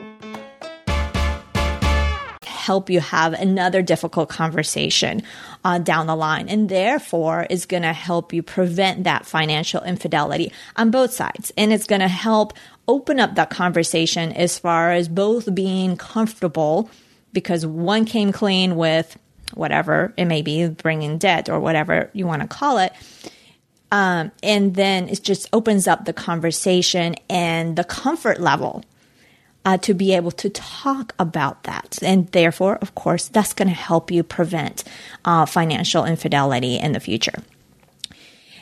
Help 2.67 2.91
you 2.91 2.99
have 2.99 3.33
another 3.33 3.81
difficult 3.81 4.29
conversation 4.29 5.23
uh, 5.65 5.79
down 5.79 6.09
the 6.09 6.17
line, 6.17 6.49
and 6.49 6.69
therefore 6.69 7.47
is 7.49 7.65
going 7.65 7.85
to 7.85 7.93
help 7.93 8.33
you 8.33 8.43
prevent 8.43 9.05
that 9.05 9.25
financial 9.25 9.85
infidelity 9.85 10.51
on 10.75 10.91
both 10.91 11.13
sides. 11.13 11.53
And 11.57 11.73
it's 11.73 11.87
going 11.87 12.01
to 12.01 12.09
help 12.09 12.55
open 12.89 13.21
up 13.21 13.37
that 13.37 13.51
conversation 13.51 14.33
as 14.33 14.59
far 14.59 14.91
as 14.91 15.07
both 15.09 15.55
being 15.55 15.97
comfortable 15.97 16.91
because 17.33 17.65
one 17.65 18.05
came 18.05 18.33
clean 18.33 18.75
with 18.75 19.17
whatever 19.55 20.13
it 20.17 20.25
may 20.25 20.43
be, 20.43 20.67
bringing 20.67 21.19
debt 21.19 21.49
or 21.49 21.61
whatever 21.61 22.11
you 22.15 22.27
want 22.27 22.43
to 22.43 22.49
call 22.49 22.79
it. 22.79 22.93
Um, 23.93 24.33
and 24.43 24.75
then 24.75 25.09
it 25.09 25.23
just 25.23 25.49
opens 25.53 25.87
up 25.87 26.05
the 26.05 26.13
conversation 26.13 27.15
and 27.31 27.77
the 27.77 27.85
comfort 27.85 28.41
level 28.41 28.83
uh, 29.67 29.77
to 29.79 29.93
be 29.93 30.15
able 30.15 30.31
to 30.31 30.49
talk 30.49 31.13
about 31.19 31.65
that. 31.65 31.99
And 32.01 32.29
therefore, 32.29 32.77
of 32.77 32.95
course, 32.95 33.27
that's 33.27 33.53
going 33.53 33.69
to 33.69 33.75
help 33.75 34.13
you 34.13 34.23
prevent 34.23 34.85
uh, 35.25 35.45
financial 35.45 36.05
infidelity 36.05 36.79
in 36.79 36.93
the 36.93 37.01
future. 37.01 37.43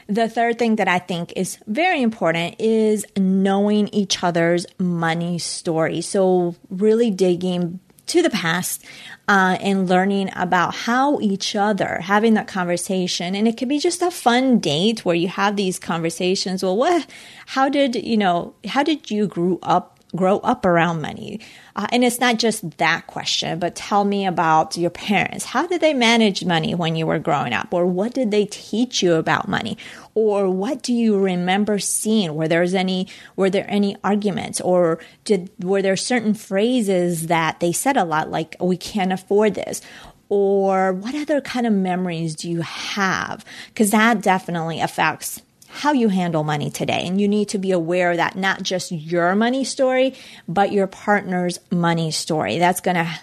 The 0.07 0.29
third 0.29 0.59
thing 0.59 0.77
that 0.77 0.89
I 0.89 0.99
think 0.99 1.33
is 1.37 1.59
very 1.67 2.03
important 2.03 2.57
is 2.59 3.07
knowing 3.19 3.89
each 3.89 4.25
other's 4.25 4.67
money 4.79 5.39
story. 5.39 6.01
So, 6.01 6.57
really 6.71 7.11
digging 7.11 7.81
to 8.07 8.23
the 8.23 8.31
past 8.31 8.85
uh, 9.29 9.57
and 9.61 9.89
learning 9.89 10.31
about 10.37 10.75
how 10.75 11.21
each 11.21 11.57
other 11.57 12.01
having 12.01 12.35
that 12.35 12.47
conversation 12.47 13.35
and 13.35 13.49
it 13.49 13.57
could 13.57 13.69
be 13.69 13.79
just 13.79 14.03
a 14.03 14.11
fun 14.11 14.59
date 14.59 15.07
where 15.07 15.15
you 15.15 15.27
have 15.27 15.57
these 15.57 15.79
conversations 15.79 16.63
well 16.63 16.77
what 16.77 17.07
how 17.47 17.67
did 17.71 17.95
you 17.95 18.19
know 18.19 18.55
how 18.67 18.83
did 18.83 19.11
you 19.11 19.27
grow 19.27 19.59
up 19.63 19.94
grow 20.15 20.39
up 20.39 20.65
around 20.65 21.03
money? 21.03 21.41
Uh, 21.77 21.87
and 21.91 22.05
it's 22.05 22.21
not 22.21 22.39
just 22.39 22.79
that 22.79 23.07
question, 23.07 23.59
but 23.59 23.75
tell 23.75 24.05
me 24.05 24.27
about 24.27 24.77
your 24.77 24.91
parents. 24.91 25.45
How 25.45 25.67
did 25.67 25.81
they 25.81 25.95
manage 25.95 26.45
money 26.45 26.75
when 26.75 26.95
you 26.95 27.07
were 27.07 27.19
growing 27.19 27.53
up? 27.53 27.73
Or 27.73 27.85
what 27.87 28.15
did 28.15 28.31
they 28.31 28.47
teach 28.47 29.03
you 29.03 29.15
about 29.15 29.49
money? 29.49 29.77
Or 30.15 30.49
what 30.49 30.83
do 30.83 30.93
you 30.93 31.19
remember 31.19 31.79
seeing? 31.79 32.35
Were 32.35 32.47
there 32.47 32.63
any, 32.63 33.09
were 33.35 33.51
there 33.51 33.67
any 33.69 33.97
arguments? 34.05 34.61
Or 34.61 35.01
did, 35.25 35.51
were 35.63 35.83
there 35.83 35.97
certain 35.97 36.35
phrases 36.35 37.27
that 37.27 37.61
they 37.61 37.73
said 37.73 37.97
a 37.97 38.05
lot, 38.05 38.31
like, 38.31 38.57
we 38.61 38.77
can't 38.77 39.13
afford 39.13 39.55
this? 39.55 39.83
Or 40.29 40.93
what 40.93 41.15
other 41.15 41.41
kind 41.41 41.67
of 41.67 41.73
memories 41.73 42.35
do 42.35 42.51
you 42.51 42.63
have? 42.63 43.45
Because 43.69 43.91
that 43.91 44.23
definitely 44.23 44.81
affects 44.81 45.43
how 45.75 45.93
you 45.93 46.09
handle 46.09 46.45
money 46.45 46.71
today. 46.71 47.05
And 47.05 47.21
you 47.21 47.27
need 47.27 47.49
to 47.49 47.59
be 47.59 47.73
aware 47.73 48.17
that 48.17 48.37
not 48.37 48.63
just 48.63 48.93
your 48.93 49.35
money 49.35 49.65
story, 49.65 50.15
but 50.47 50.71
your 50.71 50.87
partner's 50.87 51.59
money 51.71 52.13
story. 52.13 52.59
That's 52.59 52.81
going 52.81 52.95
to 52.95 53.21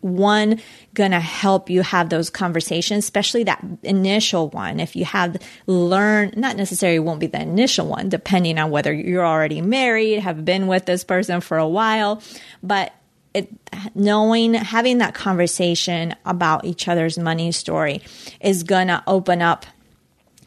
one 0.00 0.60
going 0.94 1.10
to 1.10 1.20
help 1.20 1.68
you 1.68 1.82
have 1.82 2.08
those 2.08 2.30
conversations 2.30 3.04
especially 3.04 3.44
that 3.44 3.62
initial 3.82 4.48
one 4.48 4.80
if 4.80 4.96
you 4.96 5.04
have 5.04 5.36
learned 5.66 6.34
not 6.38 6.56
necessarily 6.56 6.98
won't 6.98 7.20
be 7.20 7.26
the 7.26 7.38
initial 7.38 7.86
one 7.86 8.08
depending 8.08 8.58
on 8.58 8.70
whether 8.70 8.94
you're 8.94 9.26
already 9.26 9.60
married 9.60 10.18
have 10.18 10.42
been 10.42 10.66
with 10.68 10.86
this 10.86 11.04
person 11.04 11.42
for 11.42 11.58
a 11.58 11.68
while 11.68 12.22
but 12.62 12.94
it, 13.34 13.50
knowing 13.94 14.54
having 14.54 14.98
that 14.98 15.12
conversation 15.12 16.16
about 16.24 16.64
each 16.64 16.88
other's 16.88 17.18
money 17.18 17.52
story 17.52 18.00
is 18.40 18.62
going 18.62 18.88
to 18.88 19.02
open 19.06 19.42
up 19.42 19.66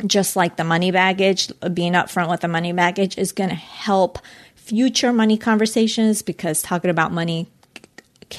just 0.05 0.35
like 0.35 0.55
the 0.57 0.63
money 0.63 0.91
baggage, 0.91 1.51
being 1.73 1.93
upfront 1.93 2.29
with 2.29 2.41
the 2.41 2.47
money 2.47 2.73
baggage 2.73 3.17
is 3.17 3.31
going 3.31 3.49
to 3.49 3.55
help 3.55 4.19
future 4.55 5.13
money 5.13 5.37
conversations 5.37 6.21
because 6.21 6.61
talking 6.61 6.89
about 6.89 7.11
money 7.11 7.47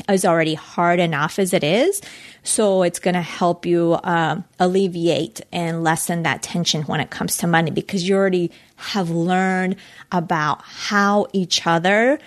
is 0.08 0.24
already 0.24 0.54
hard 0.54 0.98
enough 0.98 1.38
as 1.38 1.52
it 1.52 1.62
is. 1.62 2.00
So 2.42 2.82
it's 2.82 2.98
going 2.98 3.14
to 3.14 3.22
help 3.22 3.64
you 3.64 3.92
uh, 3.92 4.42
alleviate 4.58 5.40
and 5.52 5.84
lessen 5.84 6.24
that 6.24 6.42
tension 6.42 6.82
when 6.82 7.00
it 7.00 7.10
comes 7.10 7.36
to 7.38 7.46
money 7.46 7.70
because 7.70 8.06
you 8.08 8.16
already 8.16 8.50
have 8.76 9.10
learned 9.10 9.76
about 10.10 10.62
how 10.62 11.26
each 11.32 11.66
other 11.66 12.18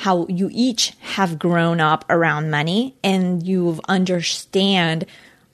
how 0.00 0.26
you 0.28 0.48
each 0.50 0.94
have 1.00 1.38
grown 1.38 1.78
up 1.78 2.06
around 2.08 2.50
money 2.50 2.96
and 3.04 3.46
you've 3.46 3.78
understand 3.86 5.04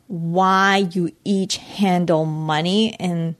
why 0.08 0.88
you 0.92 1.12
each 1.24 1.56
handle 1.56 2.24
money 2.24 2.94
in 2.94 3.36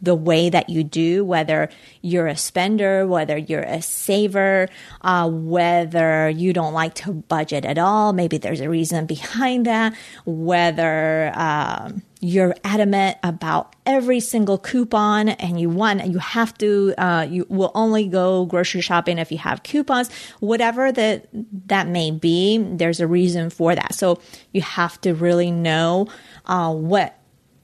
the 0.00 0.14
way 0.14 0.50
that 0.50 0.68
you 0.68 0.84
do, 0.84 1.24
whether 1.24 1.68
you're 2.02 2.26
a 2.26 2.36
spender, 2.36 3.06
whether 3.06 3.36
you're 3.36 3.62
a 3.62 3.80
saver, 3.82 4.68
uh, 5.02 5.28
whether 5.28 6.28
you 6.28 6.52
don't 6.52 6.74
like 6.74 6.94
to 6.94 7.12
budget 7.12 7.64
at 7.64 7.78
all. 7.78 8.12
Maybe 8.12 8.38
there's 8.38 8.60
a 8.60 8.68
reason 8.68 9.06
behind 9.06 9.66
that, 9.66 9.94
whether 10.24 11.32
um, 11.34 12.02
you're 12.20 12.54
adamant 12.64 13.18
about 13.22 13.74
every 13.84 14.20
single 14.20 14.58
coupon 14.58 15.28
and 15.28 15.60
you 15.60 15.68
want 15.68 16.06
you 16.06 16.18
have 16.18 16.56
to 16.58 16.94
uh, 16.98 17.26
you 17.28 17.46
will 17.48 17.70
only 17.74 18.08
go 18.08 18.46
grocery 18.46 18.80
shopping 18.80 19.18
if 19.18 19.30
you 19.30 19.38
have 19.38 19.62
coupons 19.62 20.10
whatever 20.40 20.90
that 20.90 21.28
that 21.66 21.86
may 21.86 22.10
be 22.10 22.58
there's 22.58 23.00
a 23.00 23.06
reason 23.06 23.50
for 23.50 23.74
that 23.74 23.94
so 23.94 24.20
you 24.52 24.62
have 24.62 25.00
to 25.00 25.14
really 25.14 25.50
know 25.50 26.06
uh, 26.46 26.72
what 26.72 27.18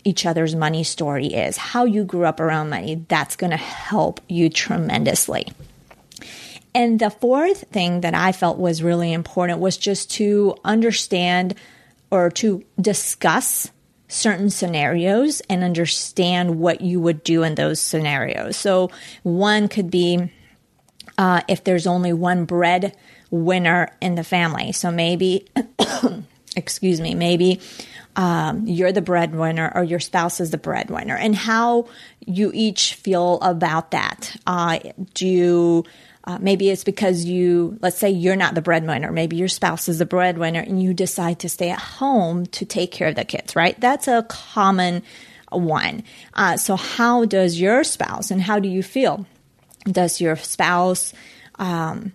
each 0.04 0.26
other's 0.26 0.54
money 0.54 0.85
story 0.85 1.26
is 1.26 1.56
how 1.56 1.85
you 1.85 2.04
grew 2.04 2.25
up 2.25 2.40
around 2.40 2.71
money 2.71 3.04
that's 3.09 3.37
going 3.37 3.50
to 3.50 3.56
help 3.56 4.21
you 4.28 4.49
tremendously 4.49 5.47
and 6.75 6.99
the 6.99 7.11
fourth 7.11 7.68
thing 7.68 8.00
that 8.00 8.14
I 8.14 8.32
felt 8.32 8.59
was 8.59 8.82
really 8.82 9.12
important 9.12 9.61
was 9.61 9.76
just 9.76 10.11
to 10.12 10.56
understand 10.64 11.54
or 12.11 12.30
to 12.30 12.64
discuss 12.80 13.71
certain 14.09 14.50
scenarios 14.50 15.40
and 15.49 15.64
understand 15.64 16.59
what 16.59 16.80
you 16.80 17.00
would 17.00 17.25
do 17.25 17.42
in 17.42 17.54
those 17.54 17.80
scenarios. 17.80 18.56
So, 18.56 18.90
one 19.23 19.68
could 19.68 19.90
be 19.90 20.30
uh, 21.18 21.42
if 21.49 21.64
there's 21.64 21.87
only 21.87 22.12
one 22.12 22.44
bread 22.44 22.97
winner 23.30 23.94
in 24.00 24.14
the 24.14 24.25
family. 24.25 24.73
So, 24.73 24.90
maybe, 24.90 25.47
excuse 26.56 27.00
me, 27.00 27.14
maybe 27.14 27.61
um, 28.16 28.66
you're 28.66 28.92
the 28.92 29.02
breadwinner 29.02 29.73
or 29.75 29.83
your 29.83 30.00
spouse 30.00 30.40
is 30.40 30.50
the 30.50 30.59
breadwinner 30.59 31.16
and 31.16 31.35
how 31.35 31.88
you 32.25 32.50
each 32.54 32.95
feel 32.95 33.40
about 33.40 33.92
that. 33.92 34.37
Uh, 34.47 34.78
do 35.14 35.26
you, 35.26 35.85
uh, 36.25 36.38
maybe 36.40 36.69
it's 36.71 36.85
because 36.85 37.25
you, 37.25 37.78
let's 37.81 37.99
say 37.99 38.11
you're 38.11 38.37
not 38.37 38.54
the 38.54 38.62
breadwinner. 38.62 39.11
Maybe 39.11 39.37
your 39.37 39.49
spouse 39.49 39.88
is 39.88 39.99
the 39.99 40.07
breadwinner 40.07 40.61
and 40.61 40.83
you 40.83 40.92
decide 40.92 41.38
to 41.40 41.49
stay 41.49 41.71
at 41.71 41.78
home 41.78 42.47
to 42.47 42.64
take 42.64 42.92
care 42.92 43.09
of 43.09 43.16
the 43.16 43.25
kids, 43.25 43.57
right? 43.57 43.81
That's 43.81 44.09
a 44.09 44.25
common 44.28 45.02
one. 45.50 46.02
Uh, 46.35 46.57
so, 46.57 46.76
how 46.76 47.25
does 47.25 47.61
your 47.61 47.85
spouse 47.85 48.31
and 48.31 48.40
how 48.40 48.59
do 48.59 48.69
you 48.69 48.83
feel? 48.83 49.26
Does 49.85 50.21
your 50.21 50.37
spouse, 50.37 51.12
um, 51.59 52.12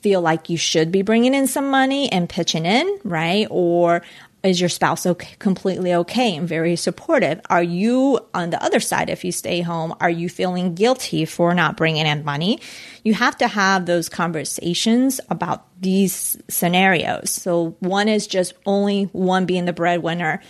feel 0.00 0.20
like 0.20 0.48
you 0.48 0.56
should 0.56 0.90
be 0.90 1.02
bringing 1.02 1.34
in 1.34 1.46
some 1.46 1.70
money 1.70 2.10
and 2.10 2.28
pitching 2.28 2.64
in, 2.66 2.98
right? 3.04 3.46
Or 3.50 4.02
is 4.42 4.60
your 4.60 4.68
spouse 4.68 5.04
okay, 5.04 5.34
completely 5.38 5.92
okay 5.94 6.36
and 6.36 6.48
very 6.48 6.76
supportive? 6.76 7.40
Are 7.50 7.62
you 7.62 8.20
on 8.32 8.50
the 8.50 8.62
other 8.62 8.80
side, 8.80 9.10
if 9.10 9.24
you 9.24 9.32
stay 9.32 9.60
home, 9.60 9.94
are 10.00 10.10
you 10.10 10.28
feeling 10.28 10.74
guilty 10.74 11.24
for 11.24 11.54
not 11.54 11.76
bringing 11.76 12.06
in 12.06 12.24
money? 12.24 12.60
You 13.04 13.14
have 13.14 13.36
to 13.38 13.48
have 13.48 13.86
those 13.86 14.08
conversations 14.08 15.20
about 15.28 15.66
these 15.80 16.38
scenarios. 16.48 17.30
So 17.30 17.76
one 17.80 18.08
is 18.08 18.26
just 18.26 18.54
only 18.64 19.04
one 19.04 19.44
being 19.44 19.66
the 19.66 19.72
breadwinner 19.72 20.42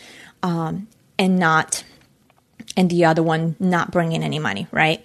um, 0.43 0.87
and 1.19 1.39
not, 1.39 1.83
and 2.77 2.89
the 2.89 3.07
other 3.07 3.23
one 3.23 3.57
not 3.59 3.91
bringing 3.91 4.23
any 4.23 4.39
money, 4.39 4.69
right? 4.71 5.05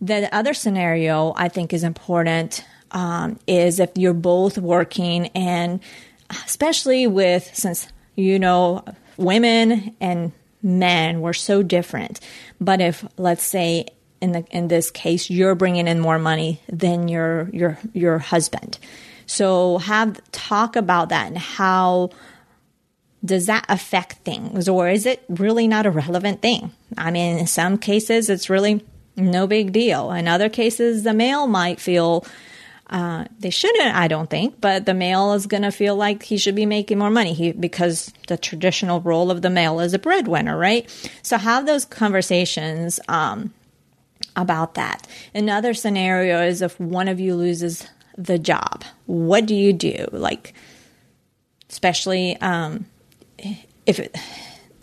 The 0.00 0.32
other 0.34 0.54
scenario 0.54 1.32
I 1.36 1.48
think 1.48 1.72
is 1.72 1.82
important 1.82 2.64
um, 2.92 3.38
is 3.46 3.80
if 3.80 3.90
you're 3.96 4.14
both 4.14 4.58
working 4.58 5.28
and 5.28 5.80
especially 6.30 7.06
with 7.06 7.50
since 7.54 7.88
you 8.16 8.38
know 8.38 8.84
women 9.16 9.94
and 10.00 10.32
men 10.62 11.20
were 11.20 11.34
so 11.34 11.62
different. 11.62 12.20
But 12.60 12.80
if 12.80 13.04
let's 13.16 13.44
say 13.44 13.86
in 14.20 14.32
the 14.32 14.44
in 14.50 14.68
this 14.68 14.90
case 14.90 15.28
you're 15.28 15.54
bringing 15.54 15.88
in 15.88 16.00
more 16.00 16.18
money 16.18 16.60
than 16.68 17.08
your 17.08 17.50
your 17.52 17.78
your 17.92 18.18
husband. 18.18 18.78
So 19.26 19.78
have 19.78 20.20
talk 20.30 20.76
about 20.76 21.08
that 21.08 21.26
and 21.26 21.38
how 21.38 22.10
does 23.24 23.46
that 23.46 23.64
affect 23.68 24.18
things? 24.24 24.68
Or 24.68 24.88
is 24.88 25.06
it 25.06 25.24
really 25.28 25.68
not 25.68 25.86
a 25.86 25.90
relevant 25.90 26.42
thing? 26.42 26.70
I 26.96 27.10
mean 27.10 27.38
in 27.38 27.46
some 27.46 27.78
cases 27.78 28.30
it's 28.30 28.48
really 28.48 28.84
no 29.16 29.46
big 29.46 29.72
deal. 29.72 30.12
In 30.12 30.28
other 30.28 30.48
cases 30.48 31.02
the 31.02 31.14
male 31.14 31.46
might 31.46 31.80
feel 31.80 32.24
uh, 32.92 33.24
they 33.38 33.48
shouldn't, 33.48 33.94
I 33.94 34.06
don't 34.06 34.28
think, 34.28 34.60
but 34.60 34.84
the 34.84 34.92
male 34.92 35.32
is 35.32 35.46
going 35.46 35.62
to 35.62 35.70
feel 35.70 35.96
like 35.96 36.22
he 36.22 36.36
should 36.36 36.54
be 36.54 36.66
making 36.66 36.98
more 36.98 37.10
money 37.10 37.32
he, 37.32 37.52
because 37.52 38.12
the 38.28 38.36
traditional 38.36 39.00
role 39.00 39.30
of 39.30 39.40
the 39.40 39.48
male 39.48 39.80
is 39.80 39.94
a 39.94 39.98
breadwinner, 39.98 40.58
right? 40.58 40.88
So 41.22 41.38
have 41.38 41.64
those 41.64 41.86
conversations 41.86 43.00
um, 43.08 43.54
about 44.36 44.74
that. 44.74 45.08
Another 45.34 45.72
scenario 45.72 46.42
is 46.42 46.60
if 46.60 46.78
one 46.78 47.08
of 47.08 47.18
you 47.18 47.34
loses 47.34 47.88
the 48.18 48.38
job, 48.38 48.84
what 49.06 49.46
do 49.46 49.54
you 49.54 49.72
do? 49.72 50.06
Like, 50.12 50.52
especially 51.70 52.36
um, 52.42 52.84
if 53.86 53.98
it, 53.98 54.14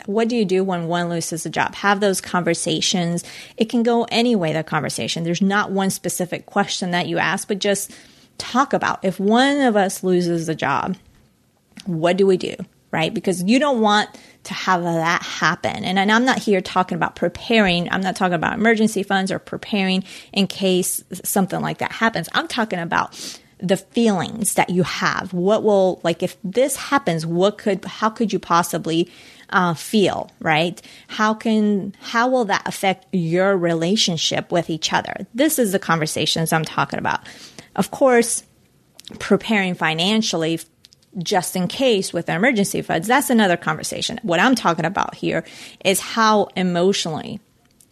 what 0.10 0.28
do 0.28 0.36
you 0.36 0.44
do 0.44 0.64
when 0.64 0.88
one 0.88 1.08
loses 1.08 1.46
a 1.46 1.52
job? 1.52 1.76
Have 1.76 2.00
those 2.00 2.20
conversations. 2.20 3.24
It 3.58 3.70
can 3.70 3.84
go 3.84 4.08
any 4.10 4.36
way, 4.36 4.54
the 4.54 4.64
conversation. 4.64 5.24
There's 5.24 5.42
not 5.42 5.72
one 5.72 5.92
specific 5.92 6.48
question 6.48 6.90
that 6.92 7.08
you 7.08 7.20
ask, 7.20 7.48
but 7.48 7.60
just 7.60 7.92
talk 8.40 8.74
about 8.74 9.06
if 9.06 9.20
one 9.20 9.60
of 9.60 9.76
us 9.76 10.04
loses 10.04 10.50
a 10.50 10.56
job, 10.56 10.98
what 11.86 12.18
do 12.18 12.26
we 12.26 12.38
do? 12.38 12.56
Right? 12.90 13.14
Because 13.14 13.44
you 13.44 13.60
don't 13.60 13.82
want 13.82 14.10
to 14.46 14.54
have 14.56 14.82
that 14.82 15.22
happen. 15.22 15.84
And, 15.84 16.00
and 16.00 16.12
I'm 16.12 16.26
not 16.26 16.40
here 16.40 16.60
talking 16.60 16.96
about 16.96 17.16
preparing, 17.16 17.88
I'm 17.92 18.02
not 18.02 18.16
talking 18.16 18.34
about 18.34 18.58
emergency 18.58 19.04
funds 19.04 19.32
or 19.32 19.38
preparing 19.38 20.04
in 20.34 20.48
case 20.48 21.04
something 21.24 21.62
like 21.62 21.78
that 21.78 21.92
happens. 21.92 22.28
I'm 22.34 22.48
talking 22.48 22.80
about 22.80 23.40
the 23.60 23.78
feelings 23.78 24.56
that 24.56 24.72
you 24.72 24.82
have. 24.82 25.34
What 25.34 25.62
will, 25.62 26.02
like, 26.04 26.24
if 26.24 26.36
this 26.44 26.78
happens, 26.78 27.28
what 27.28 27.60
could, 27.60 27.86
how 27.86 28.10
could 28.10 28.34
you 28.34 28.40
possibly 28.40 29.12
uh, 29.52 29.74
feel, 29.74 30.32
right? 30.40 30.82
How 31.08 31.34
can, 31.34 31.96
how 32.00 32.30
will 32.30 32.46
that 32.46 32.68
affect 32.68 33.08
your 33.12 33.58
relationship 33.58 34.52
with 34.52 34.70
each 34.70 34.94
other? 34.94 35.28
This 35.34 35.60
is 35.60 35.72
the 35.72 35.80
conversations 35.80 36.54
I'm 36.54 36.66
talking 36.66 37.00
about. 37.00 37.22
Of 37.76 37.92
course, 37.92 38.44
preparing 39.20 39.74
financially 39.74 40.60
just 41.18 41.56
in 41.56 41.68
case 41.68 42.14
with 42.14 42.30
emergency 42.30 42.82
funds, 42.82 43.08
that's 43.08 43.30
another 43.30 43.58
conversation. 43.58 44.20
What 44.22 44.40
I'm 44.40 44.56
talking 44.56 44.86
about 44.86 45.16
here 45.16 45.44
is 45.84 46.00
how 46.00 46.50
emotionally 46.56 47.40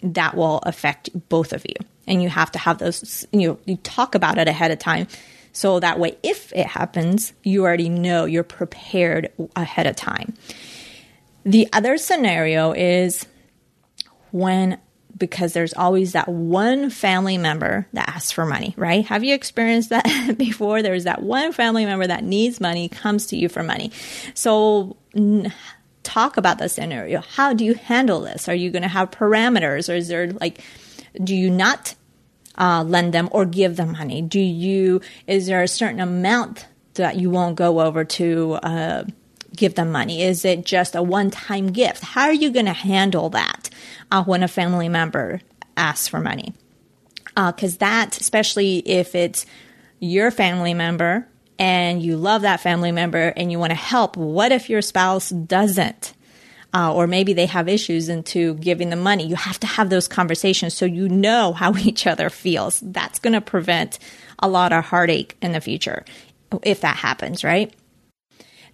that 0.03 0.35
will 0.35 0.59
affect 0.59 1.09
both 1.29 1.53
of 1.53 1.65
you. 1.65 1.75
And 2.05 2.21
you 2.21 2.29
have 2.29 2.51
to 2.51 2.59
have 2.59 2.77
those, 2.77 3.25
you 3.31 3.47
know, 3.47 3.59
you 3.65 3.77
talk 3.77 4.15
about 4.15 4.37
it 4.37 4.47
ahead 4.47 4.71
of 4.71 4.79
time. 4.79 5.07
So 5.51 5.79
that 5.79 5.99
way, 5.99 6.15
if 6.21 6.53
it 6.53 6.67
happens, 6.67 7.33
you 7.43 7.63
already 7.63 7.89
know 7.89 8.25
you're 8.25 8.43
prepared 8.43 9.31
ahead 9.55 9.87
of 9.87 9.95
time. 9.95 10.35
The 11.47 11.69
other 11.71 11.97
scenario 11.97 12.73
is 12.73 13.25
when 14.31 14.79
because 15.17 15.53
there's 15.53 15.73
always 15.73 16.11
that 16.11 16.27
one 16.27 16.89
family 16.89 17.37
member 17.37 17.87
that 17.93 18.09
asks 18.09 18.33
for 18.33 18.45
money, 18.45 18.73
right? 18.77 19.05
Have 19.05 19.23
you 19.23 19.33
experienced 19.33 19.89
that 19.89 20.35
before? 20.37 20.81
There's 20.81 21.05
that 21.05 21.23
one 21.23 21.53
family 21.53 21.85
member 21.85 22.05
that 22.05 22.25
needs 22.25 22.59
money, 22.59 22.89
comes 22.89 23.27
to 23.27 23.37
you 23.37 23.47
for 23.47 23.63
money. 23.63 23.93
So, 24.33 24.97
talk 26.03 26.35
about 26.35 26.57
the 26.57 26.67
scenario. 26.67 27.21
How 27.21 27.53
do 27.53 27.63
you 27.63 27.75
handle 27.75 28.19
this? 28.19 28.49
Are 28.49 28.53
you 28.53 28.69
going 28.69 28.81
to 28.81 28.89
have 28.89 29.09
parameters, 29.09 29.91
or 29.91 29.95
is 29.95 30.09
there 30.09 30.33
like, 30.33 30.61
do 31.23 31.33
you 31.33 31.49
not 31.49 31.95
uh, 32.57 32.83
lend 32.85 33.13
them 33.13 33.29
or 33.31 33.45
give 33.45 33.77
them 33.77 33.93
money? 33.93 34.21
Do 34.21 34.41
you, 34.41 34.99
is 35.27 35.47
there 35.47 35.63
a 35.63 35.67
certain 35.69 36.01
amount 36.01 36.67
that 36.95 37.15
you 37.15 37.29
won't 37.29 37.55
go 37.55 37.79
over 37.79 38.03
to, 38.03 38.53
uh, 38.55 39.03
give 39.57 39.75
them 39.75 39.91
money? 39.91 40.23
Is 40.23 40.45
it 40.45 40.65
just 40.65 40.95
a 40.95 41.03
one 41.03 41.31
time 41.31 41.67
gift? 41.67 42.03
How 42.03 42.23
are 42.23 42.33
you 42.33 42.51
going 42.51 42.65
to 42.65 42.73
handle 42.73 43.29
that 43.31 43.69
uh, 44.11 44.23
when 44.23 44.43
a 44.43 44.47
family 44.47 44.89
member 44.89 45.41
asks 45.75 46.07
for 46.07 46.19
money? 46.19 46.53
Because 47.35 47.75
uh, 47.75 47.79
that, 47.79 48.19
especially 48.19 48.77
if 48.79 49.13
it's 49.13 49.45
your 49.99 50.31
family 50.31 50.73
member 50.73 51.27
and 51.59 52.01
you 52.01 52.17
love 52.17 52.43
that 52.43 52.61
family 52.61 52.91
member 52.91 53.33
and 53.35 53.51
you 53.51 53.59
want 53.59 53.71
to 53.71 53.75
help, 53.75 54.17
what 54.17 54.51
if 54.51 54.69
your 54.69 54.81
spouse 54.81 55.29
doesn't? 55.29 56.13
Uh, 56.73 56.93
or 56.93 57.07
maybe 57.07 57.33
they 57.33 57.45
have 57.45 57.69
issues 57.69 58.09
into 58.09 58.55
giving 58.55 58.89
them 58.89 58.99
money. 58.99 59.25
You 59.25 59.35
have 59.35 59.59
to 59.61 59.67
have 59.67 59.89
those 59.89 60.07
conversations 60.07 60.73
so 60.73 60.85
you 60.85 61.09
know 61.09 61.53
how 61.53 61.75
each 61.77 62.07
other 62.07 62.29
feels. 62.29 62.79
That's 62.81 63.19
going 63.19 63.33
to 63.33 63.41
prevent 63.41 63.99
a 64.39 64.47
lot 64.47 64.73
of 64.73 64.85
heartache 64.85 65.35
in 65.41 65.53
the 65.53 65.61
future 65.61 66.05
if 66.63 66.81
that 66.81 66.97
happens, 66.97 67.43
right? 67.43 67.73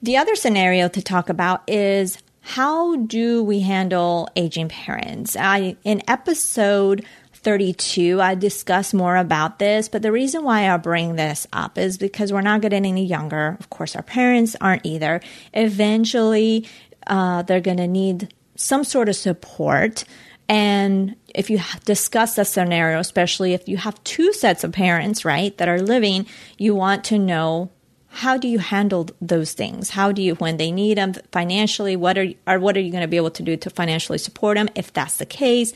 The 0.04 0.18
other 0.18 0.36
scenario 0.36 0.90
to 0.90 1.02
talk 1.02 1.30
about 1.30 1.64
is 1.66 2.18
how 2.42 2.98
do 2.98 3.42
we 3.42 3.62
handle 3.62 4.28
aging 4.36 4.68
parents? 4.68 5.38
I, 5.38 5.78
in 5.86 6.02
episode 6.10 7.06
32, 7.36 8.20
I 8.20 8.36
discuss 8.36 8.94
more 8.94 9.16
about 9.16 9.60
this, 9.60 9.88
but 9.88 10.02
the 10.02 10.12
reason 10.12 10.44
why 10.44 10.70
I 10.70 10.76
bring 10.76 11.16
this 11.16 11.48
up 11.54 11.78
is 11.78 11.98
because 11.98 12.34
we're 12.34 12.42
not 12.42 12.60
getting 12.60 12.86
any 12.86 13.06
younger. 13.06 13.56
Of 13.62 13.70
course, 13.70 13.96
our 13.96 14.04
parents 14.04 14.58
aren't 14.60 14.86
either. 14.86 15.22
Eventually, 15.54 16.68
uh, 17.08 17.44
they're 17.44 17.62
going 17.62 17.78
to 17.78 17.88
need 17.88 18.34
some 18.58 18.84
sort 18.84 19.08
of 19.08 19.16
support. 19.16 20.04
And 20.50 21.16
if 21.34 21.50
you 21.50 21.62
discuss 21.86 22.36
the 22.36 22.44
scenario, 22.44 23.00
especially 23.00 23.54
if 23.54 23.70
you 23.70 23.78
have 23.78 24.04
two 24.04 24.34
sets 24.34 24.66
of 24.66 24.74
parents, 24.74 25.24
right, 25.24 25.58
that 25.60 25.70
are 25.70 25.80
living, 25.80 26.26
you 26.58 26.76
want 26.76 27.06
to 27.06 27.18
know 27.18 27.72
how 28.16 28.38
do 28.38 28.48
you 28.48 28.60
handle 28.60 29.10
those 29.20 29.54
things? 29.54 29.90
How 29.90 30.12
do 30.12 30.22
you, 30.22 30.36
when 30.36 30.58
they 30.58 30.72
need 30.72 31.00
them 31.00 31.16
financially, 31.32 31.96
what 31.96 32.16
are, 32.16 32.28
or 32.46 32.60
what 32.60 32.78
are 32.78 32.80
you 32.80 32.92
going 32.92 33.02
to 33.02 33.08
be 33.08 33.18
able 33.18 33.32
to 33.32 33.42
do 33.42 33.58
to 33.58 33.72
financially 33.72 34.20
support 34.20 34.56
them? 34.56 34.70
If 34.76 34.94
that's 34.94 35.18
the 35.18 35.26
case, 35.26 35.74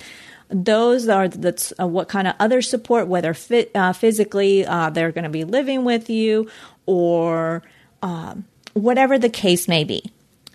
those 0.48 1.10
are 1.10 1.28
the, 1.28 1.74
uh, 1.80 1.88
what 1.88 2.10
kind 2.10 2.28
of 2.28 2.36
other 2.40 2.62
support, 2.62 3.08
whether 3.08 3.36
uh, 3.74 3.92
physically 3.94 4.68
uh, 4.68 4.92
they're 4.92 5.12
going 5.12 5.24
to 5.24 5.32
be 5.32 5.46
living 5.46 5.84
with 5.84 6.12
you 6.12 6.48
or 6.86 7.64
um, 8.04 8.46
whatever 8.74 9.18
the 9.18 9.30
case 9.30 9.68
may 9.68 9.84
be. 9.84 10.04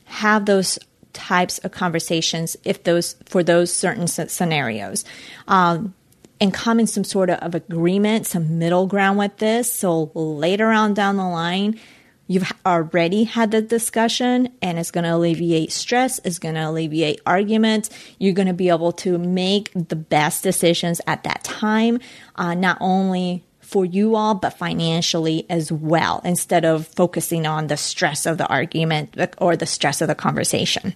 Have 0.05 0.47
those 0.47 0.79
types 1.13 1.59
of 1.59 1.73
conversations 1.73 2.57
if 2.63 2.85
those 2.85 3.17
for 3.27 3.43
those 3.43 3.75
certain 3.75 4.07
scenarios. 4.07 5.05
Um, 5.49 5.95
and 6.43 6.53
come 6.53 6.81
in 6.81 6.89
some 6.89 7.05
sort 7.05 7.31
of 7.31 7.55
agreement, 7.55 8.27
some 8.27 8.59
middle 8.59 8.89
ground 8.89 9.17
with 9.17 9.37
this. 9.37 9.73
So 9.73 10.11
later 10.13 10.73
on 10.73 10.93
down 10.93 11.17
the 11.17 11.25
line, 11.25 11.79
you've 12.27 12.53
already 12.67 13.23
had 13.23 13.53
the 13.53 13.63
discussion 13.63 14.53
and 14.61 14.77
it's 14.77 14.91
going 14.91 15.05
to 15.05 15.15
alleviate 15.15 15.71
stress, 15.71 16.19
it's 16.25 16.41
going 16.41 16.57
to 16.57 16.69
alleviate 16.69 17.21
arguments. 17.25 17.91
You're 18.19 18.35
going 18.35 18.49
to 18.49 18.55
be 18.55 18.71
able 18.71 18.91
to 18.93 19.19
make 19.19 19.71
the 19.73 19.95
best 19.95 20.43
decisions 20.43 21.01
at 21.07 21.23
that 21.23 21.45
time, 21.45 22.01
uh, 22.35 22.55
not 22.55 22.77
only 22.81 23.45
for 23.61 23.85
you 23.85 24.17
all, 24.17 24.35
but 24.35 24.59
financially 24.59 25.47
as 25.49 25.71
well, 25.71 26.21
instead 26.25 26.65
of 26.65 26.89
focusing 26.89 27.47
on 27.47 27.69
the 27.69 27.77
stress 27.77 28.27
of 28.27 28.37
the 28.39 28.49
argument 28.49 29.17
or 29.39 29.57
the 29.57 29.65
stress 29.65 30.01
of 30.01 30.09
the 30.09 30.17
conversation. 30.17 30.93